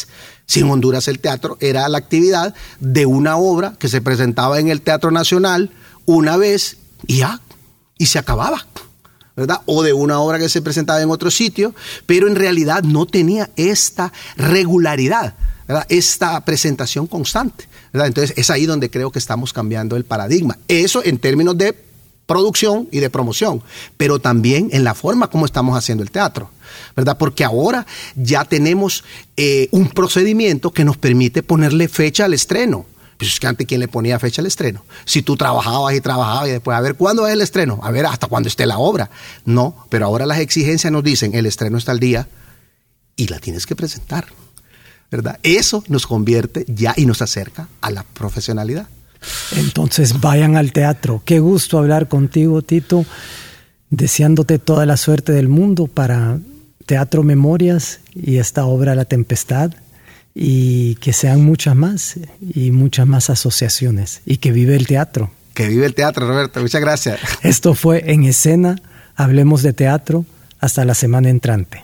Sin 0.45 0.69
Honduras 0.69 1.07
el 1.07 1.19
teatro 1.19 1.57
era 1.61 1.87
la 1.89 1.97
actividad 1.97 2.53
de 2.79 3.05
una 3.05 3.37
obra 3.37 3.75
que 3.79 3.87
se 3.87 4.01
presentaba 4.01 4.59
en 4.59 4.67
el 4.69 4.81
Teatro 4.81 5.11
Nacional, 5.11 5.71
una 6.05 6.37
vez 6.37 6.77
y 7.07 7.17
ya, 7.17 7.39
y 7.97 8.07
se 8.07 8.19
acababa. 8.19 8.65
¿verdad? 9.35 9.61
O 9.65 9.81
de 9.81 9.93
una 9.93 10.19
obra 10.19 10.37
que 10.37 10.49
se 10.49 10.61
presentaba 10.61 11.01
en 11.01 11.09
otro 11.09 11.31
sitio, 11.31 11.73
pero 12.05 12.27
en 12.27 12.35
realidad 12.35 12.83
no 12.83 13.07
tenía 13.07 13.49
esta 13.55 14.13
regularidad, 14.35 15.33
¿verdad? 15.67 15.85
esta 15.89 16.39
presentación 16.45 17.07
constante. 17.07 17.67
¿verdad? 17.91 18.07
Entonces 18.07 18.37
es 18.37 18.49
ahí 18.49 18.65
donde 18.65 18.91
creo 18.91 19.11
que 19.11 19.19
estamos 19.19 19.53
cambiando 19.53 19.95
el 19.95 20.05
paradigma. 20.05 20.57
Eso 20.67 21.03
en 21.03 21.17
términos 21.17 21.57
de 21.57 21.92
producción 22.25 22.87
y 22.91 22.99
de 22.99 23.09
promoción, 23.09 23.61
pero 23.97 24.19
también 24.19 24.69
en 24.71 24.83
la 24.83 24.93
forma 24.93 25.29
como 25.29 25.45
estamos 25.45 25.77
haciendo 25.77 26.03
el 26.03 26.11
teatro. 26.11 26.49
¿verdad? 26.95 27.17
Porque 27.17 27.43
ahora 27.43 27.85
ya 28.15 28.45
tenemos 28.45 29.03
eh, 29.37 29.67
un 29.71 29.89
procedimiento 29.89 30.71
que 30.71 30.85
nos 30.85 30.97
permite 30.97 31.43
ponerle 31.43 31.87
fecha 31.87 32.25
al 32.25 32.33
estreno. 32.33 32.85
Pues 33.17 33.31
es 33.31 33.39
que 33.39 33.47
antes, 33.47 33.67
¿quién 33.67 33.79
le 33.79 33.87
ponía 33.87 34.19
fecha 34.19 34.41
al 34.41 34.47
estreno? 34.47 34.83
Si 35.05 35.21
tú 35.21 35.37
trabajabas 35.37 35.93
y 35.95 36.01
trabajabas 36.01 36.47
y 36.49 36.51
después, 36.51 36.75
a 36.75 36.81
ver, 36.81 36.95
¿cuándo 36.95 37.27
es 37.27 37.33
el 37.33 37.41
estreno? 37.41 37.79
A 37.83 37.91
ver, 37.91 38.05
hasta 38.05 38.27
cuándo 38.27 38.49
esté 38.49 38.65
la 38.65 38.77
obra. 38.77 39.09
No, 39.45 39.85
pero 39.89 40.05
ahora 40.05 40.25
las 40.25 40.39
exigencias 40.39 40.91
nos 40.91 41.03
dicen, 41.03 41.33
el 41.35 41.45
estreno 41.45 41.77
está 41.77 41.91
al 41.91 41.99
día 41.99 42.27
y 43.15 43.27
la 43.27 43.39
tienes 43.39 43.65
que 43.65 43.75
presentar. 43.75 44.27
¿Verdad? 45.11 45.39
Eso 45.43 45.83
nos 45.87 46.07
convierte 46.07 46.65
ya 46.67 46.95
y 46.97 47.05
nos 47.05 47.21
acerca 47.21 47.67
a 47.81 47.91
la 47.91 48.03
profesionalidad. 48.03 48.87
Entonces 49.55 50.19
vayan 50.19 50.55
al 50.55 50.71
teatro. 50.71 51.21
Qué 51.25 51.39
gusto 51.39 51.77
hablar 51.77 52.07
contigo, 52.07 52.61
Tito. 52.61 53.05
Deseándote 53.89 54.59
toda 54.59 54.85
la 54.85 54.97
suerte 54.97 55.31
del 55.33 55.47
mundo 55.47 55.87
para 55.87 56.39
Teatro 56.85 57.23
Memorias 57.23 57.99
y 58.13 58.37
esta 58.37 58.65
obra 58.65 58.95
La 58.95 59.05
Tempestad 59.05 59.71
y 60.35 60.95
que 60.95 61.13
sean 61.13 61.43
muchas 61.43 61.75
más 61.75 62.15
y 62.41 62.71
muchas 62.71 63.05
más 63.05 63.29
asociaciones 63.29 64.21
y 64.25 64.37
que 64.37 64.51
vive 64.51 64.75
el 64.75 64.87
teatro. 64.87 65.31
Que 65.53 65.67
vive 65.67 65.85
el 65.85 65.93
teatro, 65.93 66.27
Roberto. 66.27 66.59
Muchas 66.61 66.81
gracias. 66.81 67.19
Esto 67.43 67.75
fue 67.75 68.11
En 68.11 68.23
Escena. 68.23 68.75
Hablemos 69.15 69.61
de 69.61 69.73
teatro. 69.73 70.25
Hasta 70.59 70.85
la 70.85 70.95
semana 70.95 71.29
entrante. 71.29 71.83